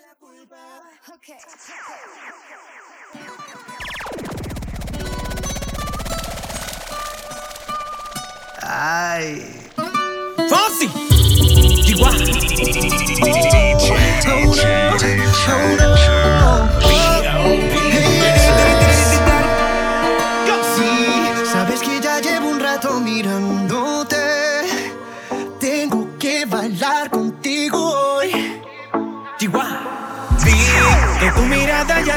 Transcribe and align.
la 0.00 0.14
culpa. 0.18 0.56
Okay. 1.14 1.36
Ay. 8.62 9.70
Fonsi. 10.48 10.88
Igual. 11.88 12.18
Sí, 14.98 15.16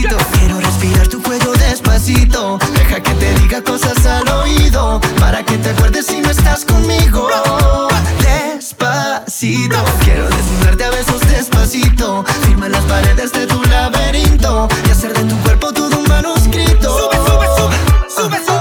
Quiero 0.00 0.60
respirar 0.60 1.08
tu 1.08 1.20
cuello 1.20 1.52
despacito. 1.54 2.58
Deja 2.72 3.00
que 3.00 3.10
te 3.14 3.34
diga 3.40 3.62
cosas 3.62 4.06
al 4.06 4.28
oído 4.28 5.00
para 5.18 5.44
que 5.44 5.58
te 5.58 5.70
acuerdes 5.70 6.06
si 6.06 6.20
no 6.20 6.30
estás 6.30 6.64
conmigo. 6.64 7.28
Despacito, 8.20 9.76
quiero 10.04 10.28
desnudarte 10.28 10.84
a 10.84 10.90
besos 10.90 11.20
despacito. 11.28 12.24
Firma 12.42 12.68
las 12.68 12.84
paredes 12.84 13.32
de 13.32 13.48
tu 13.48 13.60
laberinto 13.64 14.68
y 14.86 14.90
hacer 14.92 15.12
de 15.14 15.24
tu 15.24 15.36
cuerpo 15.38 15.72
todo 15.72 15.98
un 15.98 16.08
manuscrito. 16.08 16.96
Sube, 16.96 17.16
sube, 17.16 17.46
sube, 17.56 17.76
sube, 18.08 18.46
sube. 18.46 18.57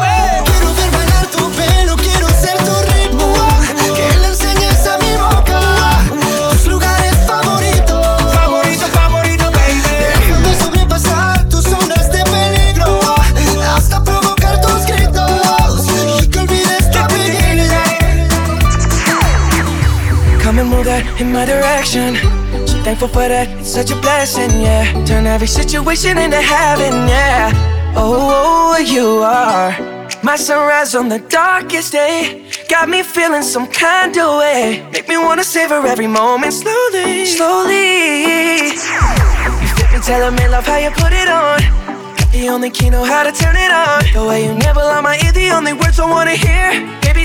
Thankful 22.88 23.09
for 23.09 23.27
that, 23.27 23.49
it's 23.59 23.67
such 23.67 23.91
a 23.91 23.99
blessing, 23.99 24.49
yeah. 24.61 24.85
Turn 25.03 25.27
every 25.27 25.47
situation 25.47 26.17
into 26.17 26.39
heaven, 26.39 26.94
yeah. 27.11 27.52
Oh, 27.97 28.16
oh, 28.16 28.75
oh 28.75 28.77
you 28.79 29.07
are 29.23 29.75
my 30.23 30.38
sunrise 30.38 30.95
on 30.95 31.09
the 31.09 31.19
darkest 31.19 31.91
day. 31.91 32.45
Got 32.69 32.88
me 32.88 33.03
feeling 33.03 33.44
some 33.44 33.67
kind 33.67 34.17
of 34.17 34.39
way. 34.39 34.88
Make 34.94 35.09
me 35.09 35.17
wanna 35.17 35.44
savor 35.44 35.85
every 35.85 36.07
moment 36.07 36.53
slowly, 36.53 37.25
slowly. 37.25 38.71
You 38.71 39.67
fit 39.75 39.89
me, 39.91 39.99
telling 39.99 40.35
me 40.39 40.47
love 40.47 40.66
how 40.66 40.77
you 40.77 40.91
put 40.91 41.11
it 41.11 41.27
on. 41.27 41.59
The 42.31 42.47
only 42.47 42.69
key 42.69 42.89
know 42.89 43.03
how 43.03 43.23
to 43.23 43.33
turn 43.33 43.57
it 43.57 43.72
on. 43.85 43.99
The 44.13 44.23
way 44.25 44.45
you 44.45 44.53
never 44.53 44.79
lie 44.79 45.01
my 45.01 45.19
ear, 45.25 45.33
the 45.33 45.49
only 45.49 45.73
words 45.73 45.99
I 45.99 46.09
wanna 46.09 46.38
hear. 46.38 46.97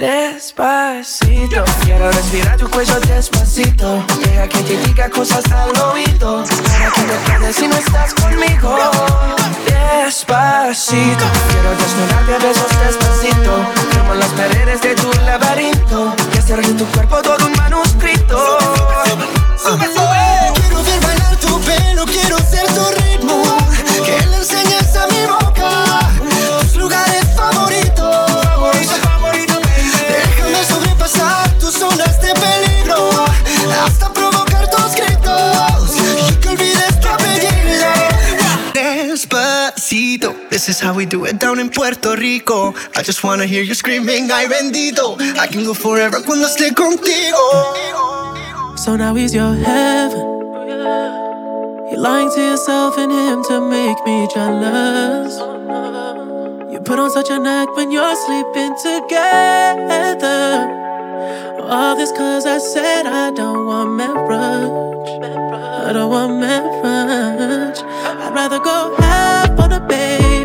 Despacito, 0.00 1.62
quiero 1.84 2.10
respirar 2.10 2.56
tu 2.56 2.70
cuello 2.70 2.98
despacito. 3.00 4.02
Deja 4.24 4.48
que 4.48 4.60
te 4.60 4.78
diga 4.78 5.10
cosas 5.10 5.44
al 5.52 5.78
oído. 5.78 6.42
Para 6.42 6.90
que 6.90 7.02
te 7.02 7.14
acuerdes 7.14 7.56
si 7.56 7.68
no 7.68 7.76
estás 7.76 8.14
conmigo. 8.14 8.78
Despacito, 9.66 11.24
quiero 11.50 11.76
desnudarte 11.76 12.34
a 12.34 12.38
besos 12.38 12.70
despacito. 12.82 13.52
Como 13.98 14.14
las 14.14 14.28
paredes 14.28 14.80
de 14.80 14.94
tu 14.94 15.12
laberinto. 15.26 16.16
Y 16.34 16.38
hacer 16.38 16.66
de 16.66 16.72
tu 16.72 16.86
cuerpo 16.92 17.20
todo 17.20 17.44
un 17.44 17.52
manuscrito. 17.52 18.58
Sube, 19.58 19.86
this 40.60 40.76
is 40.76 40.80
how 40.80 40.92
we 40.92 41.06
do 41.06 41.24
it 41.24 41.38
down 41.38 41.58
in 41.58 41.70
Puerto 41.70 42.14
Rico. 42.16 42.74
I 42.94 43.02
just 43.02 43.24
wanna 43.24 43.46
hear 43.46 43.62
you 43.62 43.72
screaming, 43.72 44.30
ay 44.30 44.44
bendito. 44.44 45.16
I 45.40 45.46
can 45.46 45.64
go 45.64 45.72
forever 45.72 46.20
cuando 46.20 46.46
esté 46.46 46.74
contigo. 46.74 48.76
So 48.76 48.94
now 48.94 49.14
he's 49.14 49.32
your 49.32 49.54
heaven. 49.54 50.20
You're 51.88 52.04
lying 52.04 52.30
to 52.34 52.40
yourself 52.40 52.98
and 52.98 53.10
him 53.10 53.42
to 53.44 53.60
make 53.72 54.04
me 54.04 54.28
jealous. 54.34 55.32
You 56.70 56.78
put 56.84 56.98
on 56.98 57.10
such 57.10 57.30
an 57.30 57.46
act 57.46 57.74
when 57.74 57.90
you're 57.90 58.16
sleeping 58.26 58.76
together. 58.76 60.44
All 61.72 61.96
this 61.96 62.12
cause 62.12 62.44
I 62.44 62.58
said 62.58 63.06
I 63.06 63.30
don't 63.30 63.64
want 63.64 63.96
marriage. 63.96 65.08
I 65.88 65.90
don't 65.94 66.10
want 66.10 66.38
marriage. 66.38 67.80
I'd 67.80 68.34
rather 68.34 68.58
go 68.58 68.94
half 68.98 69.58
on 69.58 69.72
a 69.72 69.80
baby. 69.80 70.39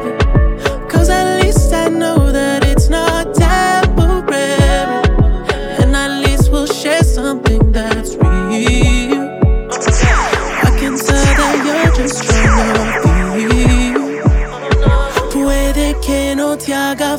Que 16.93 17.17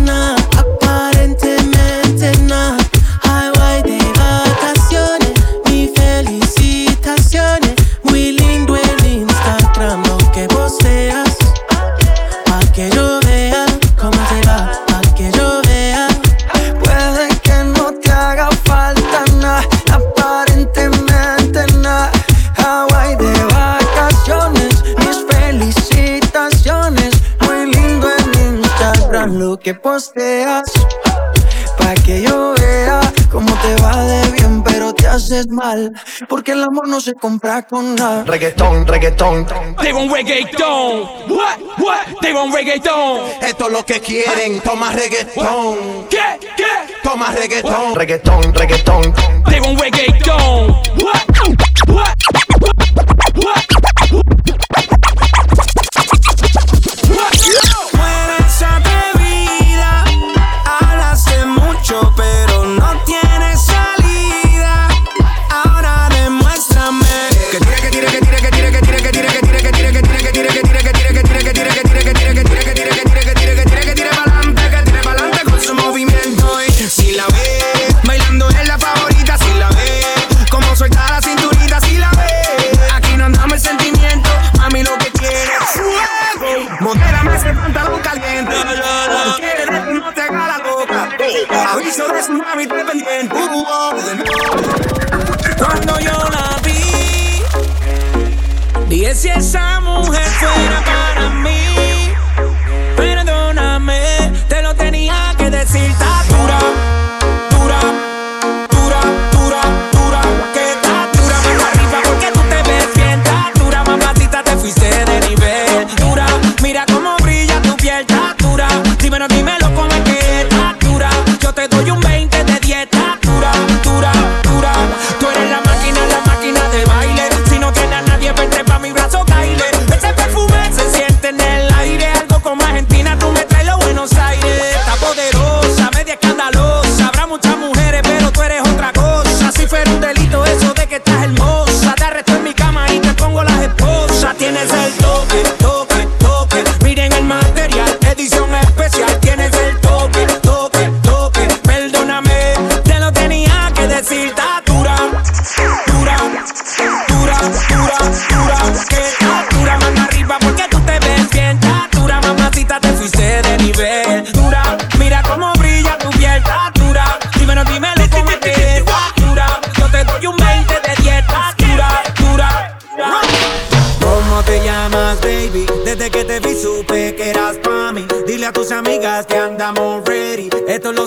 no 0.00 0.57
Porque 36.28 36.52
el 36.52 36.62
amor 36.62 36.88
no 36.88 37.00
se 37.00 37.14
compra 37.14 37.62
con 37.66 37.94
nada. 37.94 38.24
Reggaetón, 38.24 38.86
reggaetón. 38.86 39.46
They 39.80 39.92
want 39.92 40.12
reggaeton. 40.12 41.02
What? 41.28 41.58
What? 41.78 42.20
They 42.20 42.32
want 42.32 42.54
reggaeton. 42.54 43.20
Esto 43.42 43.66
es 43.66 43.72
lo 43.72 43.84
que 43.84 44.00
quieren, 44.00 44.60
toma 44.60 44.92
reggaetón, 44.92 46.06
¿Qué? 46.10 46.38
¿Qué? 46.56 46.64
toma 47.02 47.32
reggaetón. 47.32 47.94
Reggaetón, 47.94 48.54
reggaetón. 48.54 49.14
They 49.48 49.60
want 49.60 49.80
reggaeton. 49.80 50.68
What? 51.02 51.28
What? 51.48 51.88
What? 51.88 52.27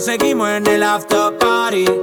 seguimos 0.02 0.50
en 0.50 0.66
el 0.66 0.82
after 0.82 1.38
party. 1.38 2.01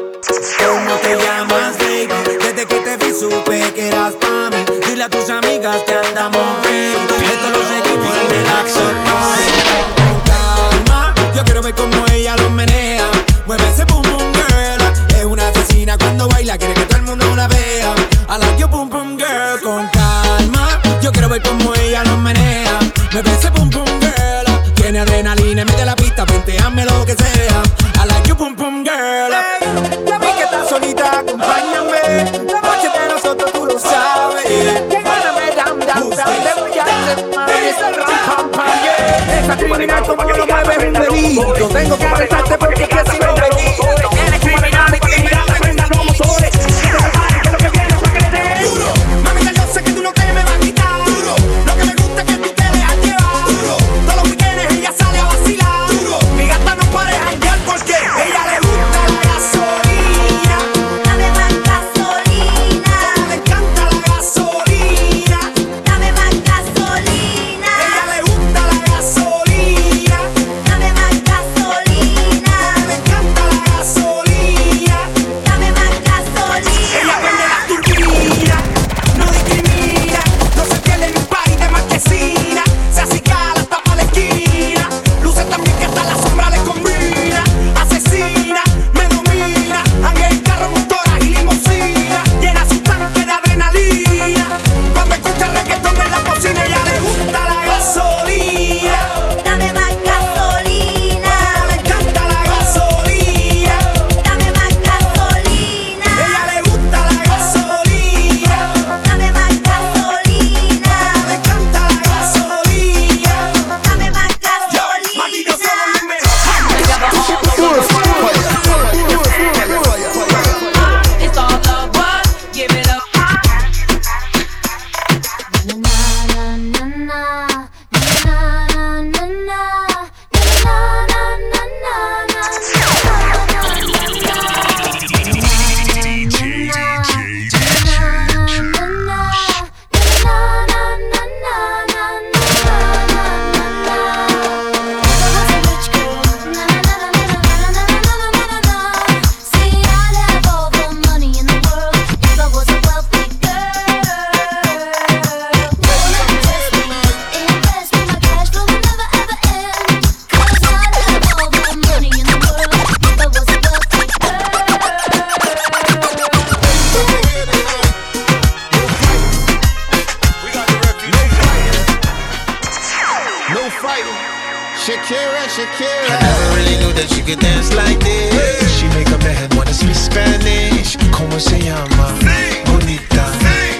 Shakira. 175.58 176.06
I 176.06 176.22
never 176.22 176.46
really 176.54 176.76
knew 176.78 176.92
that 176.94 177.10
she 177.10 177.20
could 177.20 177.40
dance 177.40 177.74
like 177.74 177.98
this. 177.98 178.62
She 178.78 178.86
make 178.94 179.10
a 179.10 179.18
man 179.26 179.50
wanna 179.58 179.74
speak 179.74 179.96
Spanish. 179.96 180.94
Como 181.10 181.36
se 181.40 181.58
llama? 181.58 182.14
Bonita. 182.62 183.26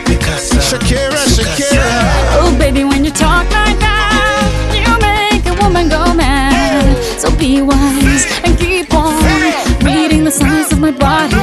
Because 0.03 0.51
Shakira, 0.59 1.23
Shakira. 1.31 1.87
Oh, 2.35 2.51
baby, 2.59 2.83
when 2.83 3.05
you 3.05 3.13
talk 3.13 3.47
like 3.55 3.79
that, 3.79 4.51
you 4.75 4.91
make 4.99 5.47
a 5.47 5.55
woman 5.63 5.89
go 5.89 6.03
mad. 6.15 6.99
So 7.17 7.31
be 7.39 7.63
wise 7.63 8.27
and 8.43 8.59
keep 8.59 8.93
on 8.93 9.15
reading 9.87 10.25
the 10.25 10.33
signs 10.33 10.73
of 10.73 10.81
my 10.81 10.91
body. 10.91 11.39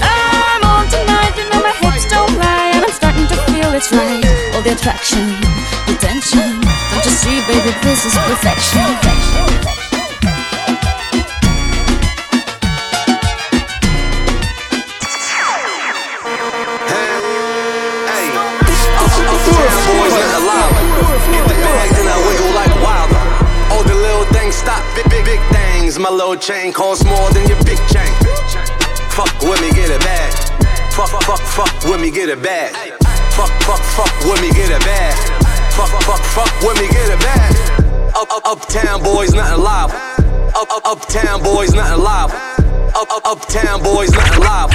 I'm 0.00 0.64
on 0.64 0.88
tonight, 0.88 1.36
you 1.36 1.44
know 1.52 1.60
my 1.60 1.76
hips 1.84 2.08
don't 2.08 2.32
lie, 2.40 2.72
and 2.72 2.84
I'm 2.86 2.92
starting 2.96 3.28
to 3.28 3.36
feel 3.52 3.76
it's 3.76 3.92
right. 3.92 4.24
All 4.54 4.62
the 4.62 4.72
attraction 4.72 5.49
see, 7.20 7.40
baby, 7.46 7.70
this 7.82 8.06
is 8.06 8.14
perfection. 8.16 8.80
perfection. 8.80 9.60
my 25.98 26.08
little 26.08 26.36
chain 26.36 26.72
costs 26.72 27.04
more 27.04 27.30
than 27.32 27.46
your 27.46 27.58
big 27.64 27.76
chain. 27.92 28.08
Fuck 29.10 29.42
with 29.42 29.60
me, 29.60 29.70
get 29.72 29.90
it 29.90 30.00
bad. 30.00 30.32
Fuck, 30.94 31.10
fuck, 31.22 31.40
fuck 31.40 31.84
with 31.84 32.00
me, 32.00 32.10
get 32.10 32.30
it 32.30 32.42
bad. 32.42 32.74
Fuck, 33.34 33.50
fuck, 33.64 33.80
fuck 33.80 34.24
with 34.24 34.40
me, 34.40 34.50
get 34.50 34.70
it 34.70 34.80
bad. 34.80 35.49
Fuck, 35.80 35.96
fuck, 36.04 36.20
fuck 36.36 36.52
with 36.60 36.76
me, 36.76 36.92
get 36.92 37.08
it 37.08 37.16
bad. 37.24 37.56
Up, 38.12 38.28
up, 38.28 38.44
uptown 38.44 39.00
boys, 39.00 39.32
nothing 39.32 39.64
live. 39.64 39.88
Up, 40.52 40.68
up, 40.68 40.84
uptown 40.84 41.40
boys, 41.40 41.72
nothing 41.72 42.04
live. 42.04 42.28
Up, 42.92 43.08
up, 43.08 43.24
uptown 43.24 43.80
boys, 43.80 44.12
nothing 44.12 44.44
live. 44.44 44.68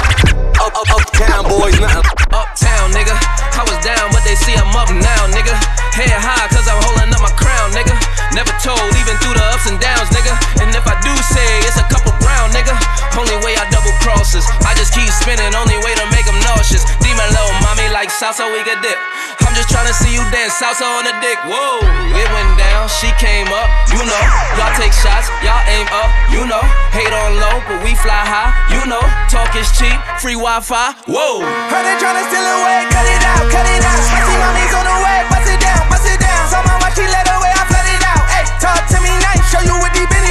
Up, 0.58 0.74
up, 0.74 0.90
uptown 0.90 1.46
boys, 1.46 1.78
nothing. 1.78 2.02
Uptown, 2.34 2.90
nigga. 2.90 3.14
I 3.54 3.62
was 3.70 3.78
down, 3.86 4.10
but 4.10 4.26
they 4.26 4.34
see 4.34 4.58
I'm 4.58 4.74
up 4.74 4.90
now, 4.90 5.30
nigga. 5.30 5.54
Head 5.94 6.10
high, 6.10 6.50
cause 6.50 6.66
I'm 6.66 6.82
holding 6.82 7.14
up 7.14 7.22
my 7.22 7.30
crown, 7.38 7.70
nigga. 7.78 7.94
Never 8.34 8.52
told, 8.66 8.82
even 8.98 9.14
through 9.22 9.38
the 9.38 9.46
ups 9.54 9.70
and 9.70 9.78
downs, 9.78 10.10
nigga. 10.10 10.34
And 10.58 10.74
if 10.74 10.90
I 10.90 10.98
do 11.06 11.14
say 11.22 11.46
it's 11.70 11.78
a 11.78 11.86
couple 11.86 12.18
brown, 12.18 12.50
nigga. 12.50 12.74
Only 13.14 13.38
way 13.46 13.54
I 13.54 13.70
double 13.70 13.94
crosses. 14.02 14.44
I 14.66 14.74
just 14.74 14.90
keep 14.90 15.08
spinning, 15.14 15.54
only 15.54 15.78
way 15.86 15.94
to 16.02 16.06
make 16.10 16.26
them 16.26 16.42
nauseous. 16.42 16.82
Demon 16.98 17.30
low, 17.30 17.48
mommy, 17.62 17.94
like 17.94 18.10
salsa, 18.10 18.50
we 18.50 18.66
could 18.66 18.82
dip. 18.82 18.98
I'm 19.46 19.54
just 19.54 19.70
trying 19.70 19.88
to 19.88 19.96
see 19.96 20.12
you 20.12 20.22
dance 20.34 20.58
salsa 20.58 20.84
on 20.84 21.06
the 21.06 21.14
dick. 21.22 21.38
Whoa, 21.46 21.80
it 22.12 22.28
went 22.34 22.52
down, 22.58 22.90
she 22.90 23.14
came 23.22 23.48
up, 23.54 23.70
you 23.94 24.02
know. 24.02 24.24
Y'all 24.58 24.74
take 24.76 24.92
shots, 24.92 25.30
y'all 25.46 25.62
aim 25.70 25.88
up, 25.94 26.10
you 26.34 26.44
know. 26.50 26.64
Hate 26.92 27.14
on 27.14 27.38
low, 27.40 27.62
but 27.70 27.80
we 27.86 27.94
fly 28.02 28.26
high, 28.26 28.52
you 28.74 28.84
know. 28.90 29.02
Talk 29.30 29.54
is 29.56 29.70
cheap, 29.78 29.96
free 30.20 30.36
Wi 30.36 30.60
Fi, 30.66 30.98
whoa. 31.06 31.46
Heard 31.72 31.86
they 31.86 31.96
tryna 32.02 32.26
steal 32.28 32.44
away, 32.44 32.90
cut 32.90 33.06
it 33.06 33.24
out, 33.24 33.46
cut 33.54 33.68
it 33.70 33.84
out. 33.86 34.02
Spicy 34.02 34.36
mommy's 34.42 34.74
on 34.74 34.86
the 34.90 34.98
way, 35.06 35.20
bust 35.30 35.48
it 35.48 35.60
down, 35.62 35.82
bust 35.88 36.08
it 36.10 36.20
down. 36.20 36.42
Saw 36.50 36.66
my 36.66 36.76
watch, 36.82 36.98
she 36.98 37.06
let 37.06 37.30
away, 37.30 37.54
I 37.54 37.64
flood 37.70 37.88
it 37.88 38.04
out. 38.04 38.24
Hey, 38.34 38.46
talk 38.58 38.82
to 38.92 38.98
me 39.06 39.14
nice, 39.22 39.46
show 39.54 39.62
you 39.62 39.78
what 39.78 39.94
deep 39.94 40.10
in 40.10 40.25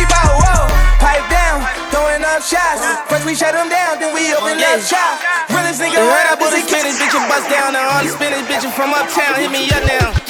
up 2.25 2.43
shots. 2.43 2.81
First 3.09 3.25
we 3.28 3.35
shut 3.37 3.52
them 3.52 3.69
down, 3.69 4.00
then 4.00 4.14
we 4.16 4.33
open 4.33 4.57
up 4.57 4.81
shop. 4.81 5.21
Realest 5.52 5.81
nigga 5.81 6.00
heard 6.00 6.26
I 6.26 6.35
booty 6.40 6.64
Spanish 6.64 6.97
bitch 6.97 7.14
and 7.14 7.28
bust 7.28 7.49
down. 7.52 7.73
Now 7.76 7.93
all 7.93 8.02
the 8.02 8.11
Spanish 8.11 8.45
bitches 8.49 8.73
from 8.73 8.90
uptown 8.97 9.37
hit 9.37 9.52
me 9.52 9.69
up 9.71 9.85
now. 9.85 10.24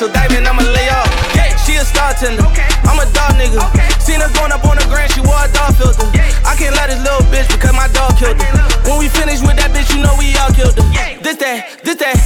So 0.00 0.08
Diamond, 0.08 0.48
I'ma 0.48 0.64
lay 0.64 0.88
off. 0.88 1.12
Yeah, 1.36 1.52
she 1.60 1.76
a 1.76 1.84
star 1.84 2.16
tender. 2.16 2.48
I'm 2.88 2.96
a 2.96 3.04
dog 3.12 3.36
nigga. 3.36 3.60
Seen 4.00 4.24
her 4.24 4.32
going 4.32 4.48
up 4.48 4.64
on 4.64 4.80
the 4.80 4.86
grand, 4.88 5.12
she 5.12 5.20
wore 5.20 5.36
a 5.36 5.52
dog 5.52 5.76
filter. 5.76 6.08
I 6.48 6.56
can't 6.56 6.72
let 6.72 6.88
this 6.88 7.04
little 7.04 7.20
bitch 7.28 7.52
because 7.52 7.76
my 7.76 7.84
dog 7.92 8.16
killed 8.16 8.40
her. 8.40 8.64
When 8.88 8.96
we 8.96 9.12
finish 9.12 9.44
with 9.44 9.60
that 9.60 9.76
bitch, 9.76 9.92
you 9.92 10.00
know 10.00 10.16
we 10.16 10.32
all 10.40 10.48
killed 10.56 10.72
her. 10.72 10.88
This 11.20 11.36
that, 11.44 11.84
this 11.84 12.00
that, 12.00 12.16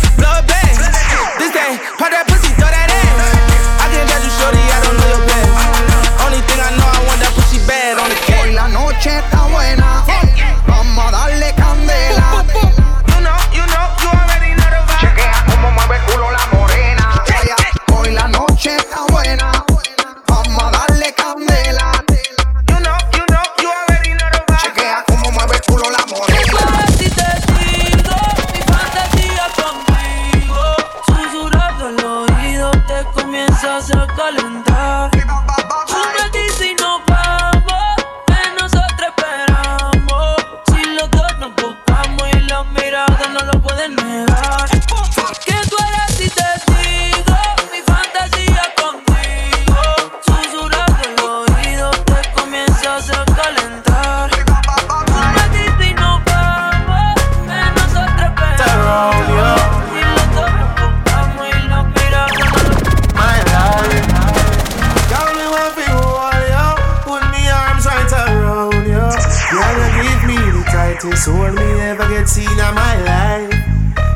me 71.65 71.81
ever 71.81 72.09
get 72.09 72.29
seen 72.29 72.49
in 72.51 72.75
my 72.75 72.95
life. 73.03 73.51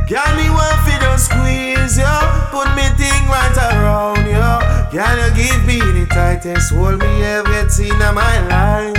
Girl, 0.08 0.32
me 0.36 0.48
want 0.50 0.78
to 0.86 0.94
just 1.00 1.26
squeeze 1.30 1.98
you, 1.98 2.16
put 2.52 2.68
me 2.76 2.84
thing 2.96 3.24
right 3.28 3.56
around 3.56 4.24
you. 4.24 4.48
Girl, 4.92 5.16
you 5.20 5.30
give 5.36 5.64
me 5.66 5.78
the 5.78 6.06
tightest 6.10 6.72
hold 6.72 6.98
me 6.98 7.22
ever 7.24 7.50
get 7.50 7.70
seen 7.70 7.92
in 7.92 8.14
my 8.14 8.36
life. 8.48 8.94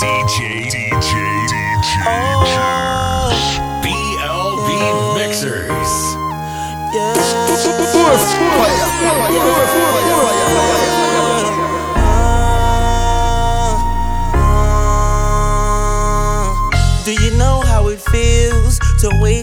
DJ, 0.00 0.38
DJ, 0.72 1.12
DJ. 1.52 1.94
BLB 3.84 4.68
Mixers. 5.18 5.92
Do 10.00 10.09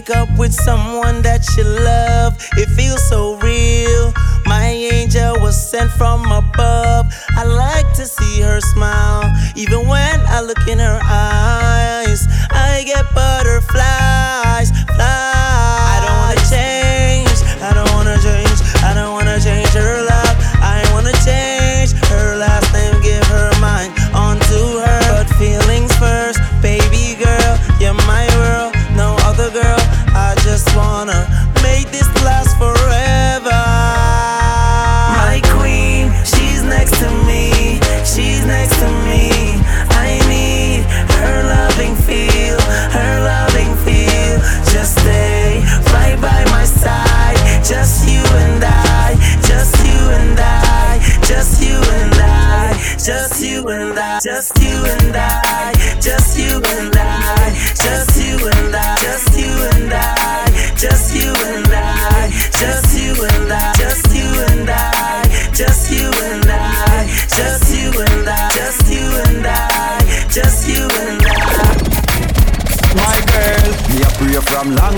wake 0.08 0.16
up 0.16 0.38
with 0.38 0.52
someone 0.52 1.22
that 1.22 1.44
you 1.56 1.64
love? 1.64 2.36
It 2.56 2.68
feels 2.68 3.06
so 3.08 3.36
real. 3.36 4.12
My 4.46 4.66
angel 4.66 5.40
was 5.40 5.56
sent 5.70 5.90
from 5.92 6.24
above. 6.30 7.06
I 7.30 7.44
like 7.44 7.92
to 7.94 8.06
see 8.06 8.40
her 8.42 8.60
smile. 8.60 9.30
Even 9.56 9.86
when 9.86 10.20
I 10.26 10.40
look 10.40 10.66
in 10.68 10.78
her 10.78 11.00
eyes, 11.02 12.26
I 12.50 12.82
get 12.86 13.12
butterflies. 13.14 14.70
Fly. 14.94 15.47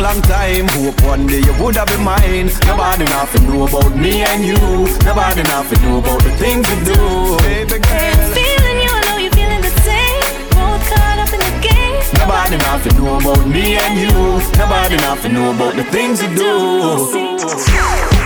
long, 0.00 0.22
time. 0.22 0.66
Hope 0.68 1.00
one 1.02 1.26
day 1.26 1.40
you 1.40 1.52
would 1.62 1.76
have 1.76 1.88
been 1.88 2.02
mine. 2.02 2.50
Nobody 2.66 3.04
nothing 3.04 3.46
know 3.48 3.66
about 3.66 3.94
me 3.96 4.22
and 4.22 4.44
you. 4.44 4.56
Nobody 5.04 5.42
nothing 5.42 5.82
know 5.82 5.98
about 5.98 6.22
the 6.22 6.30
things 6.36 6.68
we 6.68 6.76
do. 6.84 7.36
Baby 7.44 7.78
girl. 7.78 8.32
Feeling 8.32 8.78
you, 8.84 8.90
I 8.90 9.00
know 9.06 9.16
you 9.18 9.30
feeling 9.30 9.60
the 9.60 9.74
same. 9.84 10.20
Both 10.56 10.84
caught 10.90 11.18
up 11.18 11.32
in 11.32 11.40
the 11.40 11.52
game. 11.60 12.00
Nobody 12.18 12.56
nothing 12.56 12.96
know 12.98 13.18
about 13.18 13.46
me 13.46 13.76
and 13.76 13.94
you. 13.98 14.12
Nobody 14.58 14.96
nothing 14.96 15.34
know 15.34 15.52
about 15.54 15.76
the 15.76 15.84
things 15.84 16.22
we 16.22 16.34
do. 16.34 18.19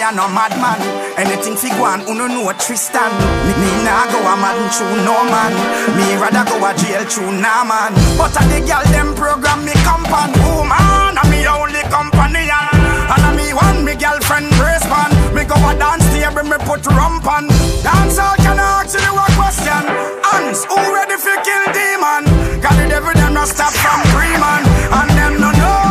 Me 0.00 0.06
a 0.06 0.12
no 0.16 0.28
mad 0.32 0.56
man. 0.56 0.80
Anything 1.20 1.56
fi 1.56 1.68
go 1.76 1.84
on, 1.84 2.00
uno 2.08 2.26
know 2.26 2.52
Tristan. 2.56 3.12
Me, 3.44 3.52
me 3.60 3.68
nah 3.84 4.08
go 4.08 4.18
a 4.24 4.34
mad 4.40 4.56
through 4.72 5.04
no 5.04 5.20
man. 5.28 5.52
Me 5.96 6.16
rather 6.16 6.44
go 6.48 6.56
a 6.64 6.72
jail 6.72 7.04
through 7.04 7.36
nah 7.36 7.64
man. 7.64 7.92
But 8.16 8.32
a 8.32 8.42
the 8.48 8.64
girl 8.64 8.84
them 8.92 9.12
program 9.14 9.60
me 9.64 9.76
company. 9.84 10.32
Oh 10.48 10.64
man, 10.64 11.20
a 11.20 11.24
me 11.28 11.44
only 11.44 11.84
company 11.92 12.48
and 12.48 13.24
a 13.28 13.30
me 13.36 13.52
one 13.52 13.84
me 13.84 13.92
girlfriend 13.94 14.48
brace 14.56 14.88
man. 14.88 15.12
Me 15.36 15.44
go 15.44 15.56
a 15.60 15.76
dance 15.76 16.08
table, 16.16 16.48
me 16.48 16.56
put 16.64 16.86
rump 16.88 17.28
on. 17.28 17.44
Dance 17.84 18.16
all 18.16 18.36
can 18.40 18.56
I 18.56 18.80
ask 18.80 18.96
you 18.96 19.12
a 19.12 19.26
question. 19.36 19.84
Hands, 20.24 20.60
who 20.64 20.80
ready 20.96 21.16
fi 21.20 21.34
kill 21.44 21.64
demon? 21.76 22.24
Got 22.64 22.72
the 22.80 22.88
devil 22.88 23.12
them 23.12 23.34
not 23.36 23.48
stop 23.48 23.72
from 23.76 24.00
dreaming, 24.16 24.64
and 24.96 25.10
them 25.12 25.34
no 25.44 25.50
know 25.52 25.89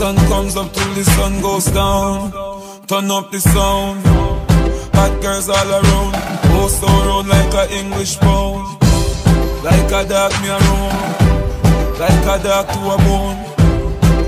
sun 0.00 0.16
comes 0.32 0.56
up, 0.56 0.72
till 0.72 0.94
the 0.94 1.04
sun 1.04 1.42
goes 1.42 1.66
down. 1.66 2.32
Turn 2.88 3.10
up 3.10 3.30
the 3.30 3.38
sound. 3.38 4.00
Hot 4.96 5.12
girls 5.20 5.50
all 5.50 5.70
around. 5.78 6.14
Post 6.52 6.82
around 6.82 7.28
like 7.28 7.52
a 7.52 7.64
English 7.80 8.16
pound. 8.16 8.64
Like 9.60 9.92
a 9.92 10.00
dog 10.08 10.32
me 10.40 10.48
around. 10.56 12.00
Like 12.00 12.26
a 12.32 12.36
dog 12.40 12.66
to 12.72 12.80
a 12.94 12.96
bone. 13.04 13.38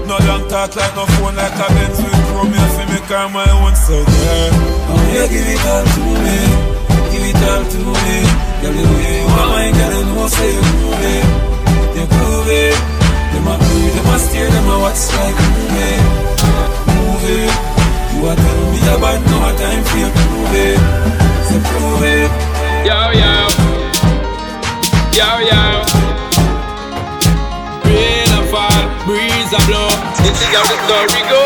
No 0.08 0.16
long 0.28 0.44
talk 0.52 0.76
like 0.76 0.94
no 0.94 1.06
phone, 1.16 1.37
like 1.40 1.56
a 1.64 1.66
Benz 1.72 1.96
with 2.04 2.20
chrome. 2.28 2.52
Me 2.52 2.61
fi 2.76 2.85
me 2.92 3.00
car 3.08 3.32
my 3.32 3.48
own 3.64 3.74
so 3.74 3.96
girl. 3.96 4.50
Oh 4.92 5.02
yeah, 5.14 5.26
give 5.32 5.48
it 5.56 5.64
all 5.72 5.85
to 5.94 6.02
me. 6.24 6.38
Give 7.12 7.24
it 7.32 7.42
all 7.48 7.64
to 7.72 7.80
me. 8.04 8.16
Girl, 8.61 8.76
you 8.76 9.24
want 9.24 9.48
my 9.56 9.68
girl, 9.72 9.92
you 9.96 10.04
know 10.04 10.28
say 10.37 10.52
you 10.52 10.64
prove 10.68 11.04
it. 11.16 11.24
You 11.96 12.06
prove 12.12 12.48
it. 12.61 12.91
Them 13.42 13.55
a 13.55 13.59
prove, 13.59 13.94
them 13.96 14.07
a 14.07 14.18
stare, 14.20 14.50
them 14.50 14.70
a 14.70 14.78
watch 14.78 15.02
like 15.18 15.35
movie. 15.35 15.98
Movie. 16.94 17.50
You 18.14 18.31
a 18.31 18.38
tell 18.38 18.62
me 18.70 18.78
about 18.87 19.18
no 19.26 19.50
time 19.59 19.83
for 19.83 19.98
you 19.98 20.11
prove 20.14 20.55
it. 20.55 20.78
So 21.50 21.59
prove 21.66 22.07
it. 22.07 22.31
Yo, 22.87 23.11
yo. 23.11 23.35
Yo, 25.11 25.26
yo. 25.42 25.62
Rain 27.83 28.31
a 28.31 28.46
fall, 28.46 28.83
breeze 29.11 29.50
a 29.50 29.61
blow. 29.66 29.90
This 30.22 30.38
is 30.38 30.46
how 30.55 30.62
the 30.62 30.78
story 30.87 31.26
go. 31.26 31.42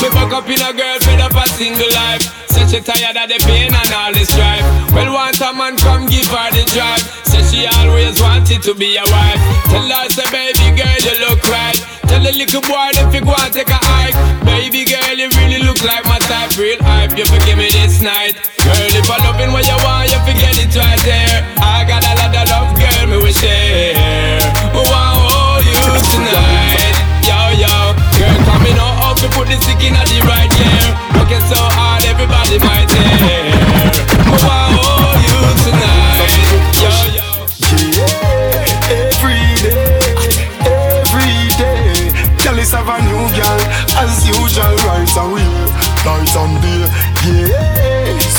Me 0.00 0.08
fuck 0.16 0.32
up 0.32 0.48
in 0.48 0.64
a 0.64 0.72
girl 0.72 0.96
fed 1.04 1.20
up 1.20 1.36
a 1.36 1.46
single 1.60 1.92
life. 1.92 2.24
Said 2.48 2.70
she 2.70 2.80
tired 2.80 3.20
of 3.20 3.28
the 3.28 3.36
pain 3.44 3.68
and 3.68 3.92
all 3.92 4.14
the 4.14 4.24
strife. 4.24 4.64
Well, 4.94 5.12
want 5.12 5.38
a 5.44 5.52
man 5.52 5.76
come 5.76 6.06
give 6.06 6.24
her 6.28 6.50
the 6.56 6.64
drive. 6.72 7.25
She 7.50 7.66
always 7.78 8.20
wanted 8.20 8.62
to 8.62 8.74
be 8.74 8.96
a 8.96 9.04
wife. 9.08 9.40
Tell 9.70 9.86
her, 9.86 10.08
say, 10.10 10.26
baby 10.30 10.76
girl, 10.76 10.98
you 11.02 11.14
look 11.26 11.42
right. 11.48 11.78
Tell 12.06 12.22
the 12.22 12.32
little 12.32 12.62
boy 12.62 12.90
if 12.94 13.14
you 13.14 13.22
go 13.22 13.34
and 13.34 13.52
take 13.52 13.70
a 13.70 13.78
hike. 13.80 14.14
Baby 14.44 14.84
girl, 14.84 15.14
you 15.14 15.28
really 15.38 15.62
look 15.62 15.82
like 15.82 16.04
my 16.06 16.18
type. 16.26 16.54
Real 16.58 16.78
hype, 16.82 17.16
you 17.18 17.24
forgive 17.26 17.58
me 17.58 17.70
this 17.70 18.02
night. 18.02 18.38
Girl, 18.62 18.92
if 18.94 19.10
I 19.10 19.16
loving 19.26 19.52
what 19.52 19.66
you 19.66 19.78
want, 19.82 20.10
you 20.10 20.18
forget 20.26 20.54
it 20.58 20.70
right 20.74 21.00
there. 21.06 21.42
I 21.62 21.82
got 21.86 22.02
a 22.02 22.12
lot 22.18 22.34
of 22.34 22.46
love, 22.50 22.70
girl, 22.78 23.04
me 23.10 23.16
we 23.22 23.32
share. 23.32 24.38
Oh, 24.74 24.86
hold 24.86 25.64
you 25.66 25.80
tonight. 26.14 26.94
Yo, 27.26 27.38
yo, 27.58 27.74
girl, 28.18 28.38
come 28.46 28.62
me 28.62 28.70
know 28.74 28.90
how 29.02 29.14
to 29.14 29.26
put 29.34 29.48
the 29.50 29.58
stick 29.62 29.82
in 29.82 29.94
at 29.94 30.06
the 30.06 30.18
right 30.26 30.50
gear. 30.54 30.86
Working 31.18 31.42
so 31.50 31.58
hard, 31.58 32.06
everybody 32.06 32.58
might 32.62 32.86
hear. 32.90 33.50
Oh, 34.34 34.70
hold 34.78 35.18
you 35.26 35.38
tonight. 35.66 36.30
Yo, 36.78 36.90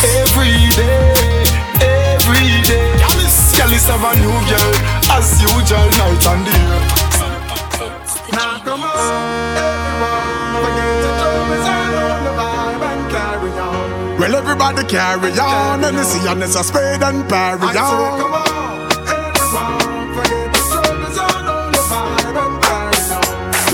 every 0.03 0.69
day, 0.77 1.13
every 1.81 2.61
day. 2.67 2.85
Girl 3.57 3.73
is 3.73 3.87
have 3.87 4.03
a 4.03 4.13
new 4.21 4.37
girl, 4.51 4.73
as 5.17 5.27
usual, 5.41 5.87
night 5.97 6.25
and 6.27 6.45
day. 6.45 6.65
Now 8.33 8.59
come 8.63 8.83
on, 8.83 9.57
everyone, 9.57 10.61
forget 10.61 10.93
the 11.03 11.09
troubles 11.17 11.65
and 11.65 11.95
all 11.97 12.19
the 12.27 12.33
vibe 12.37 12.83
and 12.91 13.03
carry 13.11 13.51
on. 13.57 14.19
Well, 14.19 14.35
everybody 14.35 14.83
carry 14.85 15.31
on, 15.39 15.83
and 15.83 15.97
you 15.97 16.03
see, 16.03 16.27
and 16.27 16.43
it's 16.43 16.55
a 16.55 16.63
spade 16.63 17.01
and 17.01 17.27
parry 17.29 17.77
on. 17.77 18.66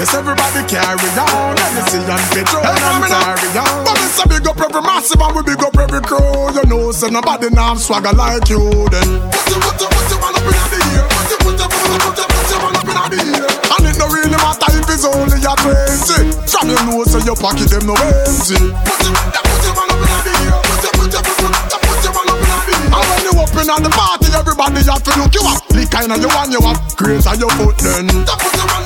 Yes, 0.04 0.20
everybody 0.20 0.68
carry 0.68 1.12
on 1.16 1.56
And 1.56 1.80
you 1.80 1.84
see 1.88 2.04
and 2.04 2.28
petrol 2.36 2.60
and 2.60 3.08
carry 3.08 3.56
on 3.56 3.88
But 3.88 3.96
it's 4.04 4.20
a 4.20 4.28
big 4.28 4.44
up 4.44 4.60
every 4.60 4.84
massive 4.84 5.16
and 5.16 5.32
we 5.32 5.48
big 5.48 5.64
up 5.64 5.80
every 5.80 6.04
crew 6.04 6.52
You 6.52 6.68
know, 6.68 6.92
so 6.92 7.08
nobody 7.08 7.48
now 7.56 7.80
swagger 7.80 8.12
like 8.12 8.52
you 8.52 8.60
then 8.92 9.24
Put 9.32 9.48
you, 9.48 9.64
put 9.64 9.80
you, 9.80 9.88
put 9.88 10.12
you 10.12 10.20
all 10.20 10.36
up 10.36 10.44
in 10.44 10.60
the 10.60 10.80
ear 10.92 11.08
Put 11.08 11.32
you, 11.32 11.40
put 11.40 11.56
you, 11.56 11.68
put 11.72 11.88
you, 11.88 11.98
put 12.04 12.20
you, 12.20 12.28
put 12.36 12.52
you 12.52 12.60
all 12.60 12.76
up 12.76 12.84
in 12.84 13.00
the 13.16 13.20
ear 13.32 13.48
And 13.48 13.88
it 13.88 13.96
no 13.96 14.12
really 14.12 14.36
matter 14.44 14.76
if 14.76 14.92
it's 14.92 15.08
only 15.08 15.40
a 15.40 15.54
20 15.56 16.52
From 16.52 16.68
your 16.68 16.84
nose 16.84 17.08
to 17.16 17.24
your 17.24 17.40
pocket, 17.40 17.72
them 17.72 17.88
no 17.88 17.96
empty 17.96 18.60
Put 18.60 19.08
you, 19.08 19.12
put 19.16 19.64
you 19.64 19.72
all 19.72 19.88
up 19.88 20.04
in 20.04 20.20
the 20.20 20.36
ear 20.36 20.60
Put 20.68 20.84
you, 20.84 20.92
put 21.00 21.16
you, 21.16 21.22
put 21.24 21.48
you, 21.48 21.80
put 21.80 22.04
you 22.04 22.12
all 22.12 22.28
up 22.28 22.44
in 22.44 22.52
the 22.52 22.76
ear 22.76 22.92
And 22.92 23.06
when 23.08 23.24
you 23.24 23.34
up 23.40 23.56
in 23.56 23.72
the 23.72 23.92
party, 23.96 24.28
everybody 24.36 24.84
have 24.84 25.00
to 25.00 25.12
look 25.16 25.32
you 25.32 25.48
up 25.48 25.64
Lick 25.72 25.96
kind 25.96 26.12
of 26.12 26.20
you 26.20 26.28
want 26.28 26.52
you 26.52 26.60
up, 26.60 26.92
great 27.00 27.24
on 27.24 27.40
your 27.40 27.56
foot 27.56 27.80
then 27.80 28.12
Put 28.28 28.52
you 28.52 28.68
all 28.68 28.83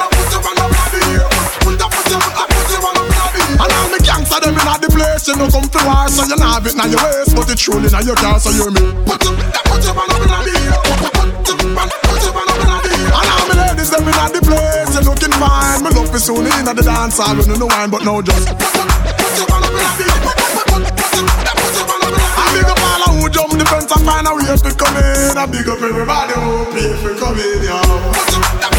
and 2.15 3.71
all 3.73 3.89
the 3.89 3.99
gangsta 4.03 4.39
them 4.39 4.53
inna 4.55 4.77
the 4.79 4.87
place, 4.91 5.27
you 5.27 5.35
know 5.35 5.49
come 5.49 5.67
to 5.67 5.79
war, 5.87 6.07
so 6.07 6.23
you 6.23 6.35
not 6.37 6.53
have 6.61 6.67
it 6.67 6.75
in 6.77 6.91
your 6.91 7.01
waist, 7.03 7.35
but 7.35 7.49
it's 7.49 7.61
truly 7.61 7.87
inna 7.87 8.01
your 8.03 8.15
car, 8.15 8.39
so 8.39 8.49
you 8.51 8.71
me. 8.71 8.81
Man 8.81 8.87
up 10.07 10.21
inna 10.23 10.39
the 10.43 10.51
ear. 10.61 10.73
And 13.11 13.29
all 13.31 13.45
the 13.47 13.55
ladies 13.55 13.89
them 13.89 14.07
inna 14.07 14.29
the 14.31 14.41
place, 14.43 14.91
you 14.95 15.01
looking 15.07 15.31
fine. 15.35 15.83
Me 15.83 15.89
love 15.95 16.11
you 16.11 16.19
soon 16.19 16.45
inna 16.47 16.73
the 16.73 16.83
dance 16.83 17.17
hall, 17.17 17.35
you 17.35 17.57
know 17.57 17.67
wine, 17.67 17.89
but 17.89 18.03
no 18.03 18.21
just. 18.21 18.47
Big 22.53 22.65
up 22.65 22.79
all 22.79 23.13
who 23.15 23.29
jump 23.29 23.51
the 23.57 23.65
fence 23.65 23.91
and 23.91 24.05
find 24.05 24.27
a 24.27 24.33
way 24.35 24.45
to 24.47 24.71
come 24.75 24.97
in. 24.97 25.37
I 25.37 25.45
big 25.45 25.67
up 25.67 25.81
everybody 25.81 26.33
who 26.33 26.65
pay 26.71 26.93
for 27.01 27.13
coming, 27.19 27.63
yo. 27.63 28.76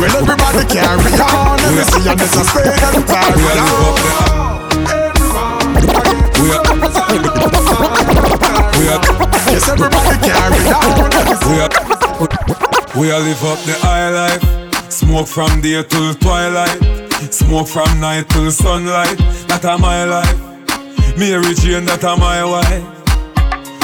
Well, 0.00 0.16
everybody 0.16 0.64
carry 0.72 1.12
on. 1.20 1.58
Let 1.60 1.72
me 1.76 1.82
see 1.84 2.02
you 2.08 2.16
miss 2.16 2.34
a 2.34 2.44
spade 2.44 2.82
and 2.82 3.04
carry 3.06 3.44
on. 3.60 4.00
We 12.96 13.10
are 13.12 13.20
live 13.20 13.44
up 13.44 13.58
the 13.64 13.74
high 13.80 14.10
life. 14.10 14.42
Smoke 14.90 15.26
from 15.28 15.60
day 15.60 15.82
till 15.82 16.14
twilight. 16.14 16.78
Smoke 17.32 17.68
from 17.68 18.00
night 18.00 18.28
till 18.30 18.50
sunlight. 18.50 19.18
That 19.48 19.64
a 19.64 19.78
my 19.78 20.04
life. 20.04 20.36
Mary 21.18 21.54
Jane, 21.54 21.84
that 21.84 22.04
a 22.04 22.16
my 22.16 22.44
wife. 22.44 22.99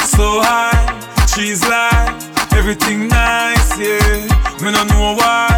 So 0.07 0.41
high, 0.41 1.25
she's 1.27 1.61
like 1.67 2.15
everything 2.53 3.07
nice, 3.07 3.77
yeah. 3.77 4.23
Me 4.63 4.71
no 4.71 4.83
know 4.85 5.13
why 5.19 5.51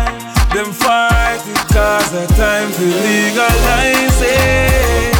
them 0.53 0.71
fight 0.73 1.39
it 1.45 1.73
cause 1.73 2.12
the 2.12 2.25
time 2.35 2.69
to 2.73 2.85
legalize 3.05 4.21
it. 4.21 5.15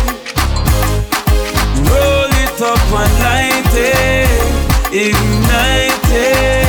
Roll 1.88 2.32
it 2.44 2.62
up 2.72 2.92
and 3.02 3.13
light 3.24 3.76
it, 3.78 3.96
eh, 3.96 5.08
ignite 5.08 6.12
it, 6.12 6.69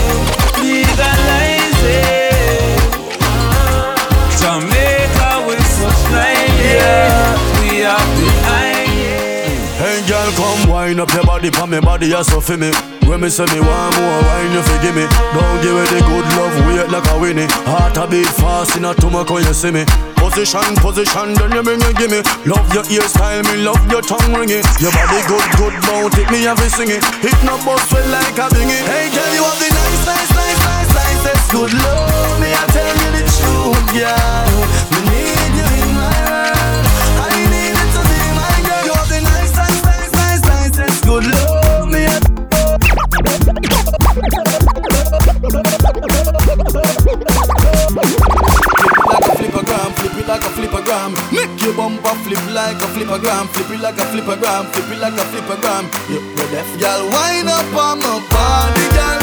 wind 10.91 11.01
up 11.01 11.15
your 11.15 11.23
body, 11.23 11.51
pa 11.51 11.67
me 11.67 11.79
body, 11.79 12.07
you 12.11 12.25
so 12.25 12.41
for 12.41 12.59
me. 12.59 12.75
When 13.07 13.23
me 13.23 13.31
say 13.31 13.47
me 13.55 13.63
want 13.63 13.95
more 13.95 14.19
wine, 14.27 14.51
you 14.51 14.63
forgive 14.67 14.95
me. 14.99 15.07
Don't 15.31 15.59
give 15.63 15.79
it 15.79 15.87
the 15.95 16.03
good 16.03 16.27
love, 16.35 16.57
wait 16.67 16.91
like 16.91 17.07
a 17.07 17.17
winnie. 17.23 17.47
Heart 17.71 17.97
a 18.03 18.05
beat 18.11 18.27
fast 18.43 18.75
in 18.75 18.85
a 18.85 18.91
tumor, 18.99 19.23
you 19.23 19.55
see 19.55 19.71
me. 19.71 19.87
Position, 20.19 20.75
position, 20.83 21.35
then 21.39 21.55
you 21.55 21.63
bring 21.63 21.79
it, 21.79 21.95
give 21.95 22.11
me. 22.11 22.21
Love 22.43 22.67
your 22.75 22.83
hairstyle, 22.83 23.47
me 23.47 23.63
love 23.63 23.79
your 23.87 24.03
tongue 24.03 24.35
ringing. 24.35 24.67
Your 24.83 24.91
body 24.91 25.23
good, 25.31 25.47
good, 25.63 25.75
bout 25.87 26.19
it, 26.19 26.27
me 26.35 26.43
have 26.51 26.59
to 26.59 26.67
sing 26.71 26.91
it. 26.91 27.07
Hit 27.23 27.39
no 27.47 27.55
bus 27.63 27.87
with 27.95 28.11
like 28.11 28.35
a 28.35 28.51
bingy. 28.51 28.79
Hey 28.91 29.15
girl, 29.15 29.31
you 29.31 29.47
have 29.47 29.59
the 29.63 29.71
nice, 29.71 30.03
nice, 30.11 30.31
nice, 30.35 30.59
nice, 30.59 30.91
nice, 30.91 31.21
that's 31.23 31.47
good 31.55 31.71
love. 31.71 32.35
Me 32.43 32.51
I 32.51 32.67
tell 32.75 32.95
you 32.99 33.11
the 33.15 33.23
truth, 33.39 33.87
girl. 33.95 34.70
Your 51.71 51.77
bumper 51.77 52.15
flip 52.25 52.45
like 52.53 52.77
a 52.77 52.87
flippergram, 52.95 53.47
flip 53.49 53.71
it 53.71 53.81
like 53.81 53.99
a 53.99 54.03
flippergram, 54.03 54.67
flip 54.73 54.91
it 54.91 54.99
like 54.99 55.15
a 55.15 55.25
flippergram. 55.31 55.85
You 56.09 56.21
you 56.21 56.51
deaf, 56.51 56.69
girl, 56.81 57.11
wind 57.11 57.49
up 57.49 57.75
on 57.75 57.99
my 58.01 58.19
body, 58.31 58.97
girl. 58.97 59.20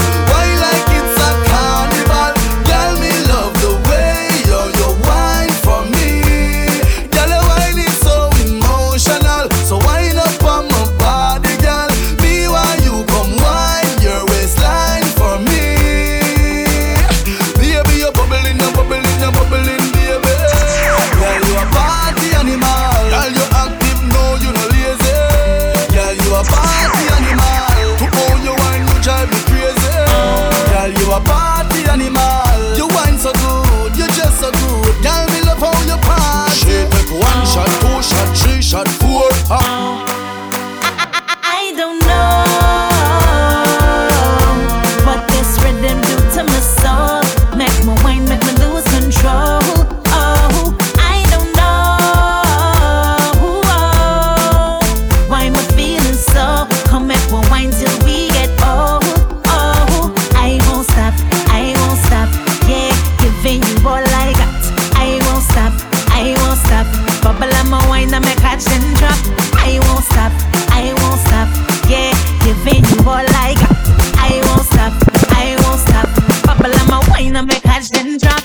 Make 77.44 77.62
catch 77.62 77.92
and 77.96 78.20
drop. 78.20 78.42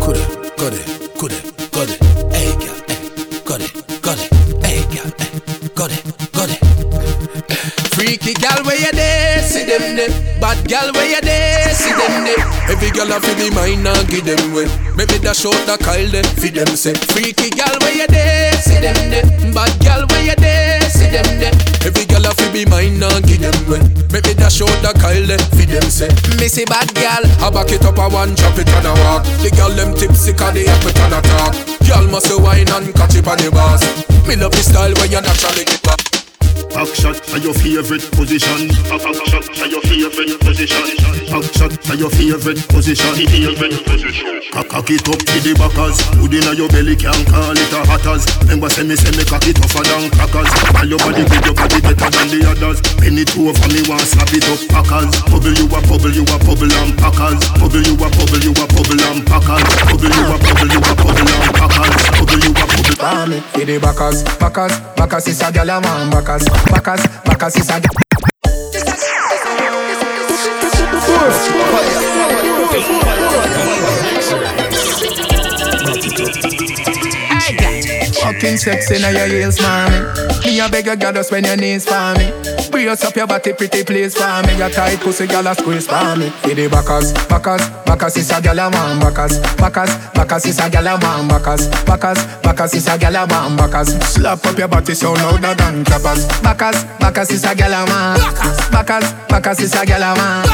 Hey, 0.00 0.18
girl, 0.56 0.72
hey, 0.72 1.08
got 1.18 1.32
it, 1.32 1.42
got 1.70 1.88
it. 1.88 2.00
Hey, 2.32 2.50
girl, 2.58 2.78
hey, 2.88 3.40
got 3.44 3.60
it, 3.60 3.72
got 6.32 6.50
it. 6.50 6.58
Freaky 7.94 8.32
gal 8.34 8.64
where 8.64 8.80
you 8.80 8.92
there, 8.92 9.42
see 9.42 9.64
them 9.64 9.96
there. 9.96 10.40
Bad 10.40 10.66
gal 10.68 10.92
where 10.92 11.08
you 11.08 11.20
there, 11.20 11.74
see 11.74 11.92
them 11.92 12.24
there. 12.24 12.44
Every 12.70 12.90
gal 12.90 13.12
a 13.12 13.20
fi 13.20 13.34
be 13.34 13.50
mine 13.54 13.86
and 13.86 14.08
give 14.08 14.24
them 14.24 14.54
way. 14.54 14.66
Maybe 14.96 15.18
dash 15.18 15.44
out 15.44 15.66
the 15.66 15.76
Kyle 15.78 16.08
there, 16.08 16.24
fi 16.24 16.48
them 16.48 16.74
say. 16.76 16.94
Freaky 17.12 17.50
gal 17.50 17.76
where 17.80 17.94
you 17.94 18.06
there, 18.06 18.52
see 18.54 18.80
them 18.80 18.96
there. 19.10 19.26
Bad 19.52 19.78
gal 19.80 20.06
where 20.06 20.24
you 20.24 20.34
there, 20.36 20.80
see 20.88 21.10
them 21.10 21.38
there. 21.38 21.52
Every 21.84 22.06
gal 22.06 22.24
a 22.26 22.32
be 22.52 22.64
mine 22.66 23.02
and 23.02 23.26
give 23.26 23.40
them 23.40 23.54
way. 23.68 23.80
Maybe 24.12 24.34
dash 24.34 24.60
out 24.60 24.74
the 24.82 24.92
Kyle 24.98 25.38
fi 25.54 25.64
them 25.66 25.86
say. 25.90 26.10
Missy 26.38 26.64
bad 26.64 26.92
gal, 26.94 27.24
I 27.40 27.50
back 27.50 27.70
it 27.70 27.84
up 27.84 27.98
a 27.98 28.08
one, 28.08 28.34
chop 28.36 28.58
it 28.58 28.68
and 28.68 28.86
a 28.86 28.92
walk. 29.04 29.24
The 29.42 29.50
gal 29.50 29.70
them 29.70 29.94
tipsy 29.94 30.32
'cause 30.32 30.54
they 30.54 30.66
have 30.66 30.86
it 30.86 30.98
and 30.98 31.14
a 31.14 31.20
talk. 31.22 31.54
Gal 31.86 32.06
must 32.08 32.32
wine 32.40 32.68
and 32.68 32.94
catch 32.94 33.14
it 33.14 33.26
on 33.26 33.38
the 33.38 33.50
bars. 33.50 33.82
Me 34.26 34.36
love 34.36 34.52
the 34.52 34.62
style 34.62 34.92
where 34.94 35.06
you 35.06 35.20
naturally 35.20 35.64
get 35.64 35.82
back. 35.82 36.09
Back 36.70 36.94
shot 36.94 37.18
are 37.34 37.38
your 37.38 37.54
favorite 37.54 38.06
position. 38.14 38.68
Back 38.88 39.02
shot 39.26 39.46
are 39.58 39.66
your 39.66 39.82
favorite 39.82 40.38
position. 40.40 40.86
Back 41.28 41.44
shot 41.52 41.74
are 41.90 41.98
your 41.98 42.10
favorite 42.10 42.62
position. 42.68 43.10
Favorite 43.14 43.84
position. 43.84 44.40
Cock 44.50 44.90
it 44.90 45.02
up 45.10 45.18
to 45.18 45.36
the 45.42 45.52
backers. 45.58 45.98
Hood 46.22 46.34
inna 46.34 46.54
your 46.54 46.70
belly 46.70 46.94
can't 46.94 47.26
call 47.26 47.52
it 47.52 47.72
a 47.74 47.80
hatters. 47.86 48.22
Remember 48.46 48.70
say 48.70 48.86
me 48.86 48.94
say 48.94 49.10
me 49.18 49.24
cock 49.26 49.42
it 49.50 49.58
tougher 49.58 49.82
than 49.82 50.10
crackers. 50.14 50.50
All 50.78 50.86
your 50.86 50.98
body 51.02 51.26
good, 51.26 51.44
your 51.44 51.56
body 51.58 51.78
better 51.82 52.10
than 52.10 52.26
the 52.30 52.38
others. 52.46 52.78
Penny 53.02 53.26
it 53.26 53.34
over 53.34 53.68
me 53.74 53.82
want 53.90 54.06
slap 54.06 54.30
it 54.30 54.46
up 54.46 54.60
packers. 54.70 55.10
Bubble 55.26 55.54
you 55.58 55.66
a 55.66 55.78
bubble 55.84 56.14
you 56.14 56.22
a 56.22 56.36
bubble 56.38 56.70
and 56.70 56.94
packers. 56.96 57.40
Bubble 57.58 57.82
you 57.82 57.98
a 57.98 58.06
bubble 58.14 58.40
you 58.40 58.54
a 58.54 58.64
bubble 58.70 59.02
and 59.10 59.20
packers. 59.26 59.66
Bubble 59.90 60.06
you 60.06 60.22
a 60.22 60.36
bubble 60.38 60.70
you 60.70 60.80
a 60.80 60.92
bubble 60.94 61.30
and 61.34 61.50
packers. 61.50 62.02
Bubble 62.14 62.40
you 62.40 62.52
a 62.54 62.62
bubble. 62.62 62.80
For 63.00 63.64
the 63.64 63.78
backers, 63.80 64.22
backers, 64.38 64.76
backers 64.94 65.26
is 65.28 65.40
a 65.40 65.46
gyal 65.46 65.78
a 65.78 65.80
man, 65.80 66.10
backers, 66.10 66.44
backers, 66.66 67.06
backers 67.24 67.56
is 67.56 67.68
a 67.70 67.80
gyal. 67.80 68.00
Fucking 78.20 78.58
sexy 78.58 79.00
now 79.00 79.10
your 79.10 79.26
heels, 79.26 79.60
mommy. 79.60 79.96
Me 80.44 80.60
a 80.60 80.68
beg 80.68 80.84
girl 80.84 81.12
just 81.12 81.32
when 81.32 81.44
your 81.44 81.56
knees 81.56 81.86
for 81.86 82.12
me. 82.18 82.28
Brace 82.70 83.04
up 83.04 83.16
your 83.16 83.26
body, 83.26 83.52
pretty 83.52 83.82
please 83.82 84.14
for 84.14 84.42
me. 84.46 84.56
Your 84.58 84.68
tight 84.68 85.00
pussy, 85.00 85.26
girl 85.26 85.46
a 85.46 85.54
squeeze 85.54 85.86
for 85.86 86.16
me. 86.16 86.28
For 86.28 86.54
the 86.54 86.68
backers, 86.68 87.12
backers, 87.28 87.64
backers 87.86 88.16
is 88.18 88.30
a 88.30 88.34
gyal 88.34 88.66
a 88.66 88.70
man, 88.70 89.00
backers, 89.00 89.38
backers, 89.56 89.90
backers 90.12 90.46
is 90.46 90.58
a 90.58 90.68
gyal 90.68 90.94
a 90.94 91.00
man, 91.00 91.28
backers, 91.28 91.68
backers, 91.84 92.20
backers 92.42 92.74
is 92.74 92.86
a 92.88 92.98
gyal 92.98 93.24
a 93.24 93.26
man, 93.26 93.56
backers. 93.56 93.88
Slap 94.04 94.44
up 94.44 94.58
your 94.58 94.68
body 94.68 94.94
so 94.94 95.12
louder 95.12 95.54
than 95.54 95.84
clappers. 95.84 96.28
Backers, 96.42 96.84
backers 97.00 97.30
is 97.30 97.44
a 97.44 97.54
gyal 97.54 97.72
a 97.72 97.86
man. 97.88 98.18
Backers, 98.70 99.12
backers 99.28 99.60
is 99.60 99.74
a 99.74 99.78
gyal 99.78 100.04
a 100.04 100.14
man. 100.14 100.44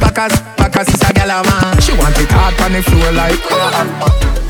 Backers, 0.00 0.40
backers 0.56 0.88
is 0.88 1.02
a 1.02 1.12
gyal 1.12 1.36
a 1.36 1.44
man. 1.44 1.80
She 1.80 1.92
want 1.92 2.16
it 2.18 2.30
hard 2.32 2.60
on 2.60 2.72
the 2.72 2.82
floor 2.82 3.12
like. 3.12 3.38
Ah. 3.50 4.49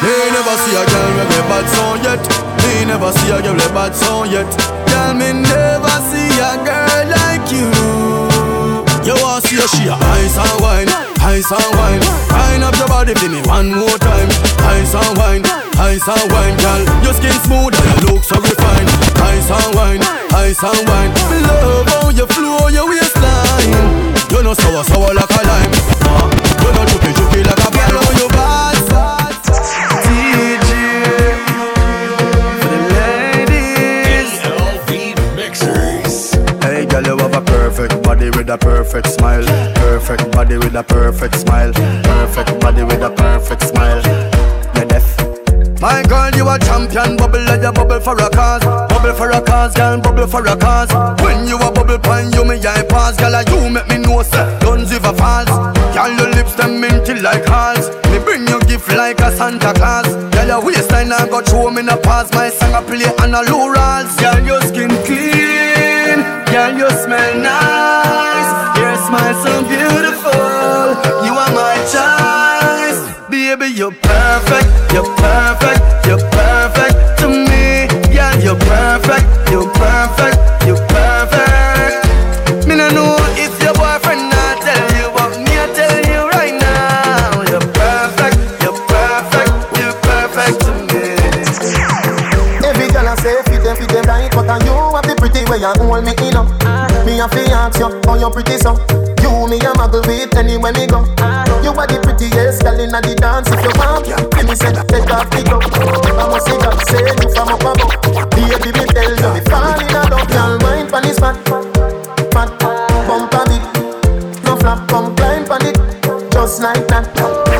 Me 0.00 0.08
never 0.32 0.56
see 0.64 0.76
a 0.76 0.84
girl 0.88 1.10
with 1.12 1.36
a 1.36 1.42
bad 1.44 1.66
sound 1.76 2.00
yet. 2.02 2.22
Me 2.64 2.84
never 2.88 3.12
see 3.12 3.30
a 3.30 3.42
girl 3.42 3.54
with 3.54 3.68
a 3.68 3.74
bad 3.74 3.94
sound 3.94 4.32
yet. 4.32 4.48
Girl, 4.88 5.12
me 5.12 5.32
never 5.36 5.96
see 6.08 6.32
a 6.40 6.56
girl 6.64 7.04
like 7.20 7.44
you. 7.52 7.68
You 9.04 9.16
want 9.20 9.44
see 9.44 9.60
a 9.60 9.68
she 9.68 9.88
a 9.88 9.96
ice 9.96 10.36
and 10.40 10.56
wine, 10.60 10.88
ice 11.20 11.52
and 11.52 11.72
wine. 11.76 12.00
Wine 12.32 12.62
up 12.64 12.76
your 12.80 12.88
body 12.88 13.12
for 13.12 13.28
me 13.28 13.40
one 13.44 13.76
more 13.76 13.98
time. 14.00 14.28
Ice 14.72 14.94
and 14.96 15.12
wine, 15.20 15.44
ice 15.76 16.08
and 16.08 16.26
wine, 16.32 16.56
girl. 16.64 16.82
Your 17.04 17.12
skin 17.12 17.36
smooth 17.44 17.76
and 17.76 17.88
your 18.00 18.16
look 18.16 18.24
so 18.24 18.40
refined. 18.40 18.88
Ice 19.20 19.52
and 19.52 19.74
wine, 19.76 20.02
ice 20.32 20.64
and 20.64 20.80
wine. 20.88 21.12
Me 21.28 21.44
love 21.44 21.88
how 21.92 22.08
you 22.08 22.24
flow 22.24 22.68
your 22.72 22.88
waistline. 22.88 23.76
You 24.32 24.42
know 24.44 24.54
sour, 24.54 24.84
sour 24.84 25.12
like 25.12 25.28
a 25.28 25.42
lime. 25.44 25.99
Body 38.20 38.36
with 38.36 38.50
a 38.50 38.58
perfect 38.58 39.06
smile. 39.06 39.44
Perfect 39.76 40.30
body 40.32 40.58
with 40.58 40.74
a 40.74 40.82
perfect 40.82 41.36
smile. 41.36 41.72
Perfect 41.72 42.60
body 42.60 42.82
with 42.84 43.00
a 43.00 43.10
perfect 43.10 43.62
smile. 43.62 44.02
You're. 44.76 45.80
My 45.80 46.02
girl, 46.02 46.30
you 46.36 46.46
a 46.46 46.58
champion. 46.58 47.16
Bubble 47.16 47.40
like 47.44 47.62
you 47.62 47.72
bubble 47.72 47.98
for 48.00 48.12
a 48.20 48.28
cause. 48.28 48.62
Bubble 48.92 49.14
for 49.14 49.30
a 49.30 49.40
cause, 49.40 49.74
girl. 49.74 49.98
Bubble 50.02 50.26
for 50.26 50.44
a 50.46 50.54
cause. 50.54 50.92
When 51.22 51.48
you 51.48 51.56
a 51.56 51.72
bubble 51.72 51.98
pine, 51.98 52.30
you 52.34 52.44
me 52.44 52.56
eye 52.60 52.84
pass. 52.90 53.16
Girl, 53.16 53.32
like 53.32 53.48
you 53.48 53.70
make 53.70 53.88
me 53.88 53.96
know 53.96 54.22
guns 54.60 54.92
if 54.92 55.04
a 55.04 55.14
falls. 55.14 55.48
Girl, 55.96 56.12
your 56.12 56.28
lips 56.36 56.54
them 56.56 56.78
minty 56.78 57.14
like 57.22 57.46
halls. 57.46 57.88
Me 58.12 58.18
bring 58.18 58.46
you 58.46 58.60
gift 58.68 58.88
like 58.88 59.20
a 59.20 59.32
Santa 59.34 59.72
Claus. 59.72 60.08
Girl, 60.34 60.46
your 60.46 60.62
waistline 60.62 61.10
I 61.10 61.26
got 61.26 61.46
throw 61.46 61.70
me 61.70 61.80
in 61.80 61.88
a 61.88 61.96
pass. 61.96 62.30
My 62.34 62.50
song 62.50 62.74
I 62.74 62.82
play 62.82 63.08
on 63.24 63.32
a 63.32 63.40
low 63.50 63.72
rolls. 63.72 64.14
Girl, 64.20 64.44
your 64.44 64.60
skin 64.60 64.90
clean. 65.08 65.89
Girl, 66.50 66.72
you 66.76 66.90
smell 66.90 67.34
nice. 67.38 68.50
Your 68.78 68.96
smile 69.06 69.36
so 69.44 69.62
beautiful. 69.68 70.32
You 71.24 71.32
are 71.42 71.52
my 71.54 71.76
choice. 71.94 73.00
Baby, 73.30 73.68
you're 73.78 73.92
perfect. 73.92 74.68
You're 74.92 75.14
perfect. 75.16 76.06
You're 76.06 76.18
perfect 76.18 76.39
you 95.60 95.72
hold 95.84 96.04
me 96.04 96.12
in 96.24 96.36
up. 96.36 96.48
Me 97.04 97.20
a 97.20 97.28
fi 97.28 97.44
ask 97.52 97.78
you 97.78 97.92
how 98.04 98.16
you 98.16 98.30
pretty 98.30 98.56
so. 98.56 98.72
You 99.20 99.46
me 99.46 99.60
a 99.60 99.70
muggle 99.76 100.00
with 100.06 100.34
anywhere 100.36 100.72
me 100.72 100.86
go. 100.86 101.04
You 101.60 101.76
are 101.76 101.86
the 101.86 102.00
prettiest 102.02 102.62
girl 102.62 102.80
inna 102.80 103.00
the 103.00 103.14
dance. 103.14 103.48
If 103.52 103.60
you 103.60 103.72
want, 103.76 104.08
let 104.08 104.46
me 104.48 104.54
say 104.56 104.72
take 104.88 105.10
off 105.12 105.28
the 105.28 105.44
glove. 105.44 105.68
I 106.16 106.24
must 106.32 106.46
say 106.48 106.56
God 106.56 106.80
say 106.88 107.04
you 107.04 107.28
from 107.36 107.52
up 107.52 107.60
above. 107.60 107.92
Baby 108.32 108.72
me 108.72 108.84
tell 108.88 109.12
you 109.12 109.30
me 109.36 109.40
fall 109.52 109.76
in 109.76 109.92
love. 109.92 110.24
Girl 110.32 110.56
mind 110.64 110.88
pon 110.88 111.02
this 111.04 111.18
fat, 111.18 111.36
fat 112.32 112.50
bumper 113.04 113.44
big. 113.44 113.62
No 114.44 114.56
flap, 114.56 114.88
come 114.88 115.14
climb 115.14 115.44
pon 115.44 115.60
it, 115.66 115.76
just 116.32 116.62
like 116.62 116.88
that. 116.88 117.04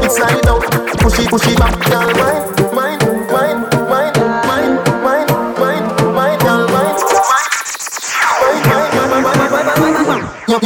It's 0.01 0.17
slide 0.17 0.47
out, 0.49 0.65
push 1.05 1.21
it, 1.21 1.29
push 1.29 1.47
it 1.47 1.59
back. 1.59 1.77
Girl 1.85 2.09
mind, 2.17 2.50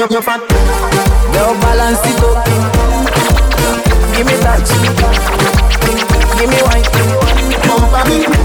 your, 0.04 0.12
your 0.12 0.22
front. 0.22 0.42
Girl, 0.48 1.54
balance 1.60 2.00
it 2.04 2.22
up. 2.24 2.44
Give 4.14 4.26
me 4.26 4.36
that. 4.42 4.64
Give 6.38 6.50
me 6.50 6.60
wine. 6.62 6.84
Come 7.62 7.90
for 7.90 8.38
me. 8.38 8.43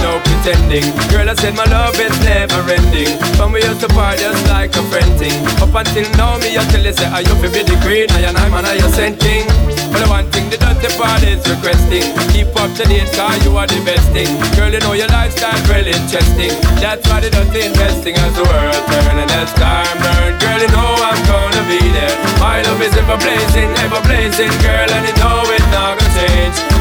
No 0.00 0.20
pretending, 0.24 0.86
girl. 1.10 1.28
I 1.28 1.34
said 1.34 1.54
my 1.54 1.64
love 1.68 1.98
is 2.00 2.14
never 2.24 2.60
ending. 2.70 3.12
From 3.36 3.52
we 3.52 3.62
used 3.62 3.80
to 3.80 3.88
part 3.92 4.18
just 4.18 4.46
like 4.48 4.72
a 4.76 4.82
friend 4.88 5.12
thing. 5.18 5.36
Up 5.60 5.74
until 5.74 6.08
now, 6.16 6.38
me 6.38 6.56
until 6.56 6.82
they 6.82 6.92
say 6.92 7.06
I 7.06 7.20
you 7.20 7.34
be 7.42 7.62
the 7.62 7.76
queen, 7.84 8.08
I 8.16 8.28
and 8.28 8.36
I'm 8.36 8.54
an 8.54 8.64
I 8.64 8.74
you 8.80 8.88
sent 8.94 9.20
king. 9.20 9.46
But 9.92 10.04
the 10.04 10.08
one 10.08 10.28
thing 10.32 10.48
the 10.48 10.56
dirty 10.56 10.88
part 10.96 11.22
is 11.22 11.44
requesting. 11.44 12.06
Keep 12.32 12.56
up 12.56 12.72
to 12.80 12.84
date, 12.88 13.12
cause 13.12 13.40
you 13.44 13.52
are 13.56 13.66
the 13.66 13.80
best 13.84 14.08
thing. 14.16 14.30
Girl, 14.56 14.72
you 14.72 14.80
know 14.80 14.94
your 14.96 15.08
lifestyle 15.08 15.58
well 15.68 15.84
interesting. 15.84 16.52
That's 16.80 17.04
why 17.08 17.20
the 17.20 17.30
dirty 17.30 17.68
investing 17.68 18.16
as 18.16 18.32
the 18.32 18.44
world 18.48 18.82
turn 18.88 19.18
and 19.20 19.30
as 19.36 19.52
time 19.58 19.96
burn. 20.00 20.32
Girl, 20.40 20.60
you 20.60 20.70
know 20.72 20.90
I'm 20.96 21.20
gonna 21.28 21.62
be 21.68 21.80
there. 21.92 22.16
My 22.40 22.62
love 22.62 22.80
is 22.80 22.96
ever 22.96 23.18
blazing, 23.20 23.68
ever 23.84 24.00
blazing, 24.02 24.52
girl, 24.64 24.88
and 24.88 25.04
you 25.04 25.14
know 25.20 25.44
it's 25.52 25.68
not 25.68 25.98
gonna 25.98 26.16
change. 26.16 26.71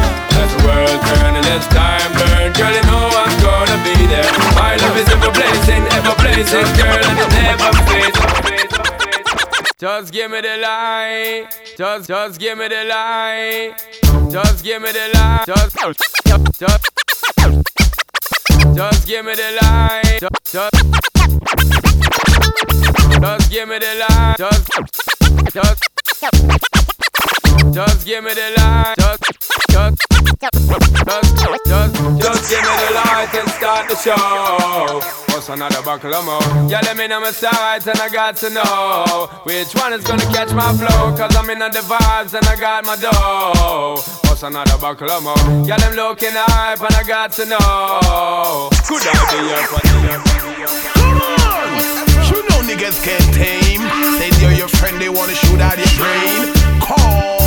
World 0.63 1.01
turn 1.01 1.35
and 1.35 1.47
as 1.47 1.65
time 1.67 2.11
burn, 2.13 2.53
girl, 2.53 2.73
you 2.73 2.83
know 2.89 3.09
I'm 3.21 3.33
gonna 3.41 3.77
be 3.83 3.95
there. 4.07 4.31
My 4.55 4.75
love 4.77 4.97
is 4.97 5.09
ever 5.09 5.31
blazing, 5.31 5.83
ever 5.97 6.15
blazing, 6.21 6.69
girl, 6.77 7.01
and 7.01 7.19
it 7.19 7.29
never 7.41 7.71
fades. 7.87 8.17
Just 9.81 10.13
give 10.13 10.29
me 10.29 10.41
the 10.41 10.57
light. 10.57 11.47
Just, 11.75 12.07
just 12.07 12.39
give 12.39 12.57
me 12.57 12.67
the 12.67 12.83
light. 12.83 13.73
Just 14.31 14.63
give 14.63 14.81
me 14.81 14.91
the 14.91 15.09
light. 15.15 15.45
Just, 15.47 15.75
just, 15.75 15.99
just, 16.59 16.83
just 18.75 19.07
give 19.07 19.25
me 19.25 19.33
the 19.33 19.57
light. 19.59 20.19
Just, 20.19 20.53
just, 20.53 20.75
just 23.21 23.51
give 23.51 23.67
me 23.67 23.79
the 23.79 24.05
light. 24.07 24.37
Just, 24.37 24.67
just, 25.51 25.81
just 27.73 28.05
give 28.05 28.23
me 28.23 28.33
the 28.35 28.53
light. 28.57 28.95
Just, 28.99 29.23
just, 29.71 30.10
just, 30.21 31.37
just, 31.67 31.95
just 32.21 32.49
give 32.49 32.61
me 32.61 32.73
the 32.77 32.91
light 32.95 33.29
and 33.33 33.49
start 33.49 33.89
the 33.89 33.95
show. 33.95 35.01
What's 35.33 35.49
another 35.49 35.81
buckle 35.81 36.13
of 36.13 36.25
more? 36.25 36.69
Yeah, 36.69 36.81
let 36.83 36.97
me 36.97 37.07
know 37.07 37.19
my 37.19 37.31
sides 37.31 37.87
and 37.87 37.99
I 37.99 38.09
got 38.09 38.35
to 38.37 38.49
know 38.49 39.29
which 39.43 39.73
one 39.73 39.93
is 39.93 40.03
gonna 40.03 40.25
catch 40.33 40.53
my 40.53 40.73
flow. 40.73 41.15
Cause 41.17 41.35
I'm 41.35 41.49
in 41.49 41.59
the 41.59 41.81
vibes 41.81 42.33
and 42.33 42.45
I 42.45 42.55
got 42.59 42.85
my 42.85 42.95
dough. 42.95 44.01
What's 44.29 44.43
another 44.43 44.77
buckle 44.77 45.09
of 45.09 45.23
more? 45.23 45.65
Yeah, 45.65 45.77
them 45.77 45.95
looking 45.95 46.31
hype 46.33 46.81
and 46.81 46.95
I 46.95 47.03
got 47.03 47.31
to 47.33 47.45
know. 47.45 48.69
Could 48.87 49.01
I 49.03 49.13
be 49.31 49.39
your 49.49 49.65
Come 50.93 51.21
on! 51.21 51.71
You 52.29 52.39
know 52.49 52.61
niggas 52.67 53.03
can't 53.03 53.33
tame. 53.33 53.81
They're 54.41 54.57
your 54.57 54.67
friend, 54.67 54.99
they 54.99 55.09
wanna 55.09 55.35
shoot 55.35 55.61
out 55.61 55.77
your 55.77 55.87
brain. 55.97 56.81
Call. 56.81 57.40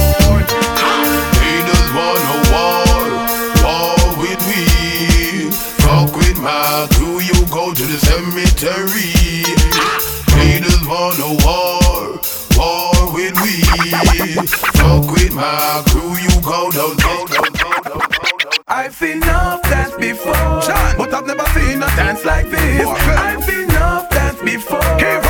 Wanna 1.95 2.37
war, 2.51 3.07
war 3.63 3.95
with 4.19 4.41
me. 4.51 5.51
Fuck 5.79 6.17
with 6.17 6.39
my 6.41 6.89
crew, 6.95 7.21
you 7.21 7.47
go 7.53 7.73
to 7.73 7.83
the 7.83 7.99
cemetery. 8.09 9.15
Haters 10.35 10.83
wanna 10.89 11.31
war, 11.47 12.19
war 12.59 13.15
with 13.15 13.35
me. 13.45 13.63
Fuck 14.75 15.07
with 15.13 15.33
my 15.35 15.83
crew, 15.87 16.17
you 16.19 16.35
go 16.43 16.71
down, 16.73 16.97
down, 16.97 17.27
down, 17.27 17.53
down, 17.53 17.83
down. 17.85 18.01
I've 18.67 18.95
seen 18.95 19.23
enough 19.23 19.63
dance 19.63 19.95
before, 19.95 20.35
but 20.99 21.15
I've 21.15 21.27
never 21.27 21.47
seen 21.55 21.81
a 21.81 21.87
dance 21.95 22.25
like 22.25 22.51
this. 22.51 22.87
I've 22.87 23.45
seen 23.45 23.71
enough 23.71 24.11
dance 24.11 24.41
before, 24.43 24.81
but 24.81 25.24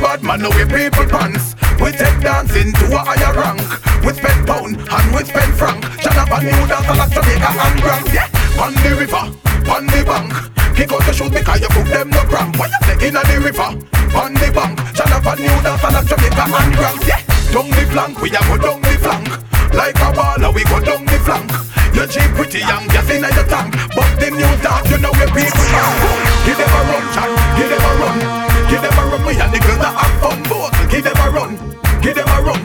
bad 0.00 0.22
man, 0.22 0.40
no 0.42 0.50
we 0.50 0.64
people 0.64 1.06
pants. 1.06 1.54
We 1.80 1.92
take 1.92 2.20
dancing 2.20 2.72
to 2.72 2.84
a 2.92 3.00
higher 3.00 3.32
rank. 3.36 3.60
We 4.04 4.12
spend 4.12 4.46
pound 4.46 4.76
and 4.76 5.06
we 5.14 5.24
spend 5.24 5.52
franc. 5.54 5.84
Shut 6.00 6.16
up 6.16 6.30
and 6.32 6.44
new 6.44 6.64
dance 6.66 6.88
like 6.88 7.12
Jamaica 7.12 7.50
and 7.50 7.76
Grand. 7.82 8.06
Yeah, 8.12 8.28
on 8.60 8.72
the 8.80 8.90
river, 8.96 9.24
on 9.68 9.84
the 9.86 10.00
bank. 10.04 10.32
Kick 10.76 10.92
out 10.92 11.04
the 11.04 11.12
shoes 11.12 11.30
because 11.30 11.60
you 11.60 11.68
put 11.72 11.86
them 11.88 12.10
no 12.10 12.22
cramp. 12.28 12.58
What 12.58 12.70
you 12.70 12.80
say 12.86 13.08
in 13.08 13.14
the 13.14 13.36
river, 13.40 13.70
on 14.16 14.32
the 14.34 14.48
bank. 14.52 14.76
Shut 14.96 15.12
up 15.12 15.26
and 15.26 15.40
new 15.40 15.56
dance 15.64 15.82
like 15.82 16.06
Jamaica 16.06 16.44
and 16.44 16.72
Grand. 16.76 17.00
Yeah, 17.08 17.20
down 17.52 17.68
the 17.70 17.84
flank, 17.90 18.20
we 18.20 18.28
a 18.30 18.40
go 18.46 18.56
down 18.56 18.80
the 18.82 18.94
flank. 19.00 19.28
Like 19.72 19.96
a 20.00 20.08
baller, 20.12 20.52
we 20.54 20.64
go 20.64 20.80
down 20.80 21.04
the 21.04 21.18
flank. 21.24 21.50
You're 21.96 22.06
cheap, 22.06 22.30
pretty 22.36 22.60
young, 22.60 22.86
gas 22.88 23.08
in 23.08 23.24
your 23.24 23.46
tank. 23.48 23.72
But 23.96 24.10
the 24.20 24.28
new 24.30 24.52
dance, 24.60 24.90
you 24.90 24.98
know 24.98 25.12
where 25.16 25.28
people 25.32 25.66
them 26.56 26.68
a 26.68 26.80
run. 26.88 27.04
Give 27.56 27.68
them 27.68 27.80
a 27.80 27.94
run. 28.00 28.45
Give 28.68 28.82
them 28.82 28.98
a 28.98 29.02
run, 29.06 29.22
we 29.24 29.32
and 29.38 29.52
the 29.52 29.60
girls 29.62 29.78
that 29.78 29.94
have 29.94 30.14
fun. 30.20 30.42
Both, 30.50 30.74
give 30.90 31.04
them 31.04 31.16
a 31.16 31.26
run. 31.30 31.56
Give 32.02 32.14
them 32.14 32.28
a 32.28 32.38
run. 32.42 32.62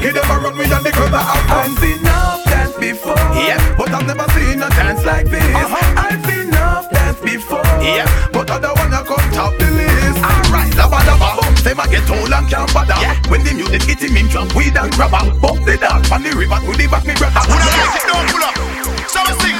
Give 0.00 0.14
them 0.14 0.30
a 0.30 0.36
run, 0.38 0.56
we 0.56 0.64
and 0.64 0.84
the 0.84 0.92
girls 0.92 1.10
that 1.10 1.24
have 1.26 1.44
fun. 1.50 1.70
I've 1.70 1.78
seen 1.78 1.98
enough 1.98 2.44
dance 2.46 2.76
before. 2.78 3.18
Yeah, 3.34 3.58
but 3.76 3.90
I've 3.90 4.06
never 4.06 4.26
seen 4.34 4.62
a 4.62 4.68
dance 4.70 5.04
like 5.04 5.26
this. 5.26 5.42
Uh-huh. 5.42 6.06
I've 6.06 6.22
seen 6.26 6.48
enough 6.48 6.90
dance 6.90 7.20
before. 7.20 7.66
Yeah, 7.82 8.06
but 8.32 8.50
I 8.50 8.58
don't 8.58 8.78
wanna 8.78 9.02
come 9.02 9.26
top 9.34 9.52
the 9.58 9.68
list. 9.74 10.22
Alright, 10.22 10.74
lava 10.78 11.02
lava. 11.06 11.42
Say 11.60 11.74
my 11.74 11.86
get 11.86 12.08
old 12.08 12.32
and 12.32 12.48
can't 12.48 12.72
bother. 12.72 12.96
Yeah. 13.02 13.14
When 13.28 13.44
the 13.44 13.52
music 13.52 13.82
hit 13.84 14.00
him, 14.00 14.16
him 14.16 14.28
drunk 14.28 14.54
weed 14.54 14.76
and 14.76 14.90
grabber. 14.94 15.28
Bump 15.42 15.66
the 15.66 15.76
dog 15.76 16.06
on 16.10 16.22
the 16.22 16.32
river 16.32 16.56
to 16.56 16.72
the 16.72 16.86
back, 16.88 17.04
me 17.04 17.14
brother. 17.18 17.36
I 17.36 17.44
break 17.44 18.00
it 18.00 18.06
down, 18.08 18.24
pull 18.32 18.44
up. 18.46 18.54
So 19.10 19.20
we 19.26 19.32
sing, 19.44 19.58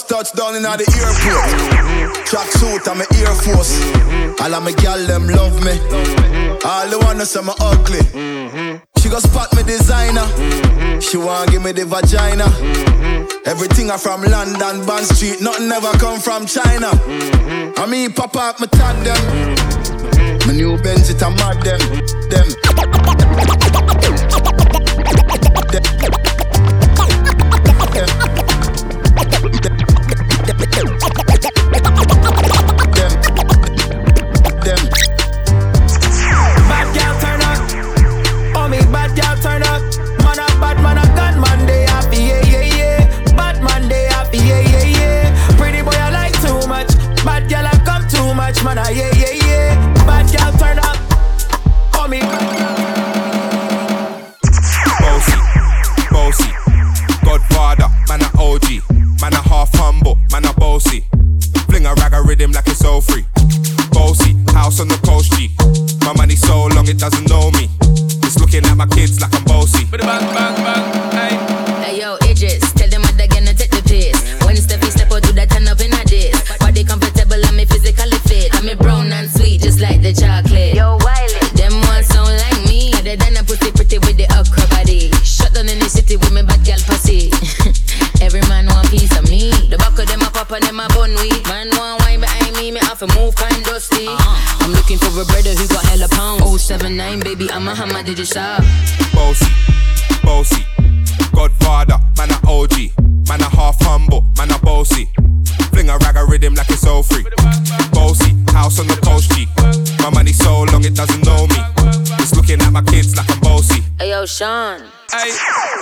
Just 0.00 0.08
touched 0.08 0.36
down 0.36 0.56
in 0.56 0.62
the 0.62 0.70
airport. 0.96 2.24
Track 2.24 2.48
suit, 2.56 2.88
I'm 2.88 3.02
a 3.02 3.06
Air 3.20 3.36
Force. 3.36 3.76
All 4.40 4.54
of 4.54 4.62
my 4.64 4.72
gal 4.72 4.96
them 5.04 5.28
love 5.28 5.60
me. 5.60 5.76
All 6.64 6.88
the 6.88 6.98
wanna 7.04 7.26
say 7.26 7.42
me 7.42 7.52
ugly. 7.60 8.00
She 8.96 9.10
go 9.10 9.18
spot 9.18 9.54
me 9.54 9.62
designer. 9.62 10.24
She 11.02 11.18
want 11.18 11.50
give 11.50 11.62
me 11.62 11.72
the 11.72 11.84
vagina. 11.84 12.48
Everything 13.44 13.90
I 13.90 13.98
from 13.98 14.22
London, 14.22 14.86
Bond 14.86 15.04
Street. 15.04 15.42
Nothing 15.42 15.70
ever 15.70 15.92
come 15.98 16.18
from 16.18 16.46
China. 16.46 16.88
I 17.76 17.84
mean, 17.84 18.12
pop 18.14 18.34
up 18.36 18.58
my 18.58 18.68
tandem. 18.72 19.20
My 20.46 20.54
new 20.54 20.78
Benz, 20.80 21.10
it 21.10 21.20
a 21.20 21.28
mad 21.28 21.60
them. 21.60 21.80
Them. 22.32 22.48
Bad 29.60 29.89
hammer, 98.34 98.60
did? 98.60 99.12
Bossy, 99.14 99.46
bossy, 100.22 100.64
Godfather, 101.34 101.98
man 102.16 102.30
a 102.30 102.38
OG, 102.48 102.90
man 103.28 103.40
a 103.40 103.48
half 103.48 103.76
humble, 103.80 104.24
man 104.36 104.50
a 104.50 104.58
bossy. 104.58 105.08
Fling 105.70 105.88
a 105.90 105.98
rag 105.98 106.16
a 106.16 106.24
rhythm 106.26 106.54
like 106.54 106.68
it's 106.70 106.86
all 106.86 107.02
free. 107.02 107.24
Bossy, 107.92 108.34
house 108.52 108.78
on 108.78 108.86
the 108.86 108.98
coast 109.02 109.30
G. 109.32 109.46
My 110.02 110.10
money 110.10 110.32
so 110.32 110.62
long 110.72 110.84
it 110.84 110.94
doesn't 110.94 111.24
know 111.24 111.46
me. 111.46 111.56
It's 112.18 112.34
looking 112.34 112.60
at 112.60 112.72
my 112.72 112.82
kids 112.82 113.16
like 113.16 113.30
I'm 113.30 113.40
bossy. 113.40 113.82
Hey 113.98 114.10
yo, 114.10 114.26
Sean. 114.26 114.80
Hey, 115.10 115.32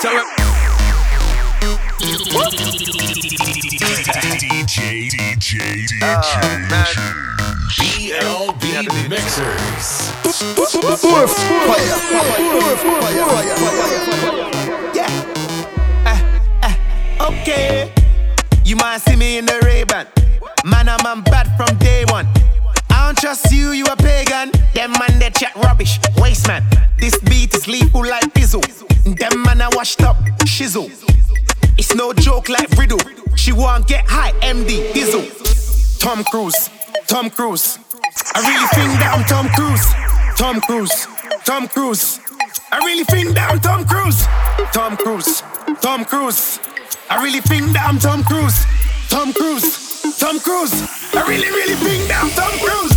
tell 0.01 0.13
him. 0.13 0.27
DJ, 4.49 5.09
DJ, 5.11 5.87
DJ, 5.89 6.69
BLB 8.61 9.09
Mixers. 9.09 9.98
Uh, 10.41 10.55
uh, 16.63 17.31
okay. 17.31 17.93
You 18.65 18.77
might 18.77 18.99
see 18.99 19.17
me 19.17 19.39
in 19.39 19.47
the 19.47 19.61
Ray-Ban. 19.65 20.07
Man, 20.65 20.89
I'm 20.89 21.03
man 21.03 21.23
bad 21.23 21.49
from 21.57 21.77
day 21.79 22.05
one. 22.11 22.29
I 22.89 23.07
don't 23.07 23.19
trust 23.19 23.51
you, 23.51 23.73
you 23.73 23.85
a 23.87 23.97
pagan. 23.97 24.53
Them 24.75 24.93
man, 24.93 25.19
they 25.19 25.31
chat 25.31 25.57
rubbish. 25.57 25.99
Waste 26.19 26.47
man. 26.47 26.63
This 26.99 27.19
beat 27.19 27.53
is 27.55 27.67
lethal 27.67 28.03
like 28.03 28.33
Bizzle. 28.33 28.63
Them 29.19 29.43
man, 29.43 29.61
I 29.61 29.69
washed 29.73 30.03
up. 30.03 30.19
Shizzle. 30.45 30.89
It's 31.77 31.97
no 31.97 32.13
joke 32.13 32.49
like 32.49 32.71
Riddle. 32.79 33.01
She 33.35 33.51
won't 33.51 33.89
get 33.89 34.05
high, 34.07 34.31
MD, 34.43 34.93
Dizzle. 34.93 35.99
Tom 35.99 36.23
Cruise, 36.23 36.71
Tom 37.09 37.29
Cruise. 37.29 37.81
I 38.35 38.41
really 38.41 38.69
think 38.69 39.01
that 39.01 39.17
I'm 39.17 39.25
Tom 39.25 39.49
Cruise. 39.49 40.18
Tom 40.39 40.61
Cruise, 40.61 41.09
Tom 41.43 41.67
Cruise. 41.67 42.21
I 42.71 42.79
really 42.87 43.03
think 43.03 43.35
that 43.35 43.51
I'm 43.51 43.59
Tom 43.59 43.83
Cruise. 43.83 44.23
Tom 44.71 44.95
Cruise, 44.97 45.43
Tom 45.83 46.05
Cruise. 46.05 46.61
I 47.11 47.19
really 47.19 47.41
think 47.41 47.75
that 47.75 47.83
I'm 47.83 47.99
Tom 47.99 48.23
Cruise. 48.23 48.63
Tom 49.11 49.35
Cruise, 49.35 50.15
Tom 50.15 50.39
Cruise. 50.39 50.71
I 51.11 51.27
really, 51.27 51.51
really 51.51 51.75
think 51.83 52.07
that 52.07 52.23
I'm 52.23 52.31
Tom 52.39 52.55
Cruise. 52.63 52.95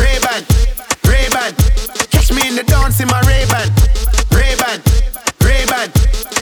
Ray-Ban, 0.00 0.40
Ray-Ban. 1.04 1.52
Catch 2.08 2.32
me 2.32 2.48
in 2.48 2.56
the 2.56 2.64
dance 2.64 3.04
in 3.04 3.08
my 3.12 3.20
Ray-Ban. 3.28 3.68
Ray-Ban, 4.32 4.80
Ray-Ban. 5.44 5.92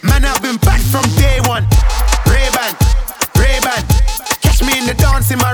Man, 0.06 0.30
I've 0.30 0.38
been 0.46 0.62
back 0.62 0.78
from 0.94 1.02
day 1.18 1.42
one. 1.42 1.66
Ray-Ban, 2.30 2.70
Ray-Ban. 3.34 3.82
Catch 4.46 4.62
me 4.62 4.78
in 4.78 4.86
the 4.86 4.94
dance 4.94 5.34
in 5.34 5.42
my 5.42 5.50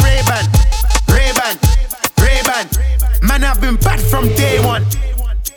been 3.72 3.84
back 3.84 4.00
from 4.00 4.26
day 4.34 4.64
one. 4.64 4.84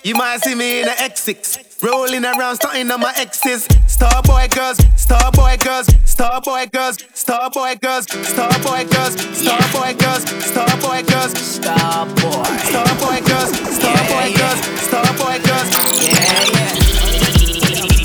You 0.03 0.15
might 0.15 0.43
see 0.43 0.55
me 0.55 0.81
in 0.81 0.87
a 0.87 0.91
X6, 0.91 1.83
rolling 1.83 2.23
around, 2.23 2.57
starting 2.57 2.89
on 2.91 2.99
my 2.99 3.13
exes. 3.17 3.67
Star 3.87 4.21
boy 4.23 4.47
girls, 4.51 4.77
star 4.95 5.31
boy 5.31 5.57
girls, 5.59 5.87
star 6.05 6.41
boy 6.41 6.65
girls, 6.71 6.97
star 7.13 7.49
boy 7.49 7.75
girls, 7.81 8.05
star 8.05 8.59
boy 8.61 8.85
girls, 8.85 9.15
star 9.33 9.67
boy 9.71 9.93
girls, 9.95 10.23
star 10.45 10.77
boy 10.77 11.03
girls, 11.03 11.33
star 11.37 12.05
boy, 12.05 12.43
star 12.69 12.95
boy 13.01 13.19
girls, 13.25 13.51
star 13.75 13.99
boy 14.07 14.27
girls, 14.37 14.59
star 14.85 15.09
boy 15.17 15.37
girls. 15.47 15.69
Yeah, 16.05 16.43
yeah, 16.53 16.71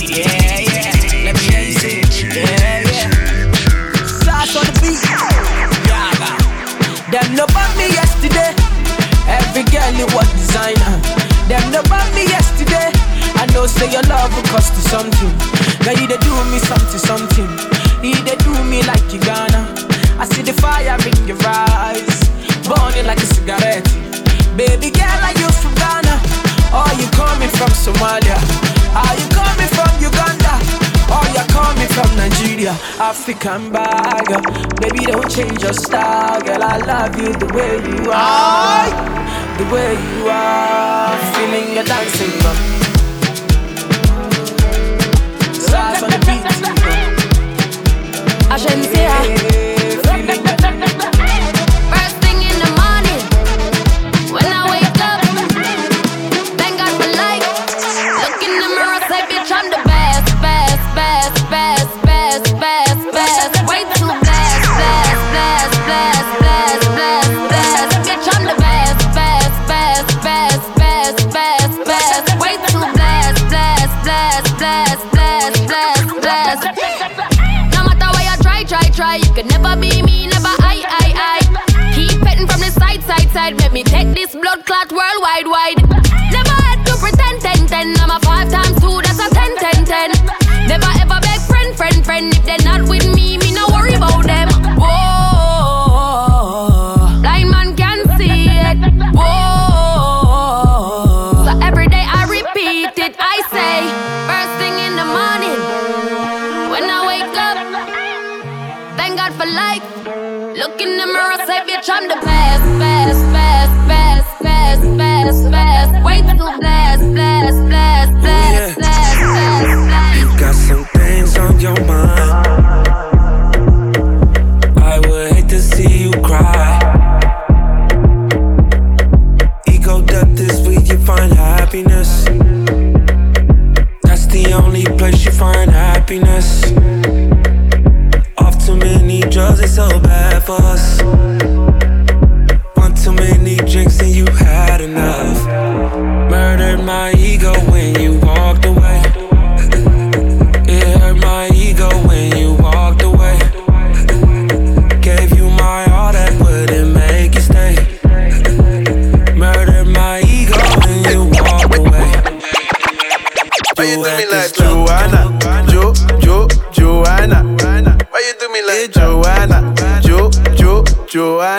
yeah, 0.00 0.60
yeah. 0.60 1.24
Let 1.24 1.34
me 1.34 1.42
hear 1.50 1.62
you 1.62 1.78
say, 1.78 2.00
yeah, 2.26 2.80
yeah. 2.90 3.08
Sauce 4.24 4.56
on 4.56 4.64
the 4.64 4.72
beat, 4.80 5.02
Yaga. 5.86 6.30
Them 7.12 7.34
no 7.36 7.46
me. 7.76 7.99
Every 9.50 9.66
girl 9.66 9.90
you 9.98 10.06
want 10.14 10.30
designer. 10.38 10.94
Them 11.50 11.74
no 11.74 11.82
bought 11.90 12.06
me 12.14 12.22
yesterday. 12.22 12.94
I 13.34 13.50
know 13.50 13.66
say 13.66 13.90
your 13.90 14.06
love 14.06 14.30
will 14.30 14.46
cost 14.46 14.70
you 14.78 14.84
something. 14.86 15.34
Girl, 15.82 15.98
you 15.98 16.06
they 16.06 16.22
do 16.22 16.30
me 16.54 16.62
something, 16.62 17.02
something. 17.02 17.50
You 17.98 18.14
they 18.22 18.38
do 18.46 18.54
me 18.70 18.86
like 18.86 19.02
you 19.10 19.18
gonna. 19.18 19.66
I 20.22 20.24
see 20.30 20.42
the 20.42 20.54
fire 20.54 20.94
in 21.02 21.26
your 21.26 21.36
eyes, 21.42 22.30
burning 22.62 23.10
like 23.10 23.18
a 23.18 23.26
cigarette. 23.26 23.90
Baby 24.54 24.94
girl, 24.94 25.18
are 25.18 25.34
you 25.34 25.50
from 25.58 25.74
Ghana? 25.74 26.14
Are 26.70 26.94
you 26.94 27.10
coming 27.18 27.50
from 27.58 27.74
Somalia? 27.74 28.38
Are 28.94 29.16
you 29.18 29.26
coming 29.34 29.70
from 29.74 29.90
Uganda? 29.98 30.79
I 31.40 31.46
call 31.46 31.74
me 31.74 31.86
from 31.86 32.14
Nigeria, 32.18 32.72
African 33.00 33.72
bag. 33.72 34.26
Baby, 34.78 35.06
don't 35.06 35.30
change 35.30 35.62
your 35.62 35.72
style, 35.72 36.38
girl. 36.42 36.62
I 36.62 36.76
love 36.76 37.18
you 37.18 37.32
the 37.32 37.46
way 37.54 37.76
you 37.76 38.12
are, 38.12 38.90
the 39.56 39.64
way 39.72 39.92
you 39.94 40.28
are. 40.28 41.16
Feeling 41.32 41.74
your 41.76 41.84
dancing. 41.84 42.79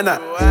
Joanna. 0.02 0.20
Joanna. 0.20 0.51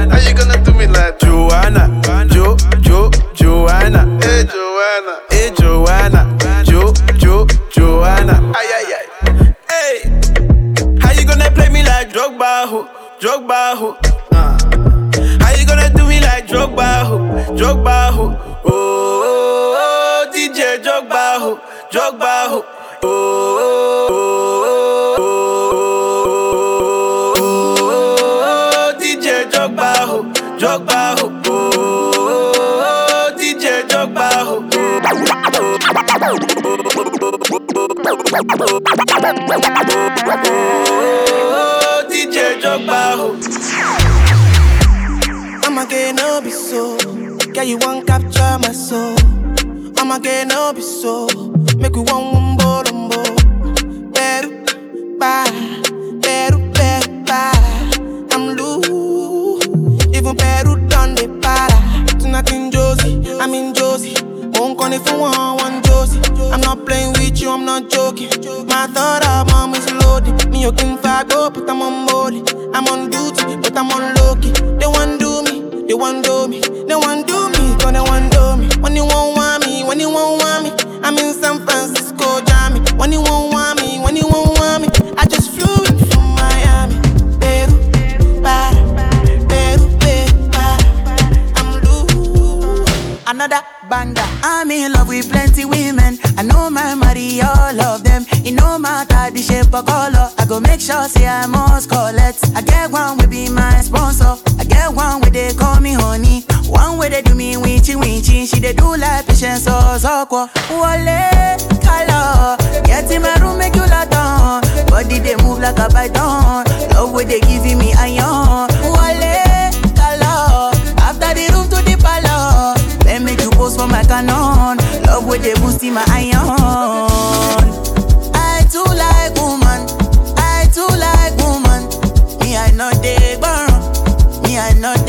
get 104.90 104.96
one 104.96 105.20
way 105.20 105.30
they 105.30 105.54
call 105.54 105.80
me 105.80 105.92
honey. 105.92 106.42
One 106.66 106.98
way 106.98 107.08
they 107.08 107.22
do 107.22 107.34
me 107.34 107.56
witchy 107.56 107.96
witchy. 107.96 108.46
She 108.46 108.60
they 108.60 108.72
do 108.72 108.96
like 108.96 109.26
patience 109.26 109.66
or 109.66 109.98
soko. 109.98 110.48
Wale, 110.70 111.58
color. 111.82 112.56
Get 112.84 113.10
in 113.10 113.22
my 113.22 113.34
room, 113.40 113.58
make 113.58 113.74
you 113.74 113.86
lot 113.86 114.14
on. 114.14 114.62
Body 114.86 115.18
they 115.18 115.36
move 115.36 115.58
like 115.58 115.78
a 115.78 115.88
python. 115.88 116.64
Love 116.92 117.12
way 117.12 117.24
they 117.24 117.40
giving 117.40 117.78
me 117.78 117.92
iron. 117.94 118.68
Wale, 118.82 119.70
color. 119.94 120.70
After 120.98 121.34
the 121.34 121.50
room 121.52 121.68
to 121.70 121.82
the 121.82 121.96
palace. 122.00 123.04
Then 123.04 123.24
make 123.24 123.40
you 123.40 123.50
pose 123.50 123.76
for 123.76 123.86
my 123.86 124.02
canon. 124.04 124.78
Love 125.06 125.26
way 125.26 125.38
they 125.38 125.54
boosting 125.54 125.94
my 125.94 126.04
iron. 126.08 127.59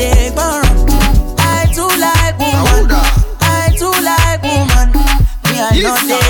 I 0.04 1.70
too 1.72 1.86
like 1.86 2.38
woman, 2.38 2.90
I 3.40 3.70
too 3.78 3.92
like 4.02 4.42
woman, 4.42 4.90
We 5.44 5.60
are 5.60 5.70
not 5.82 6.08
dey. 6.08 6.21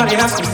Somebody 0.00 0.16
has 0.16 0.34
to. 0.40 0.49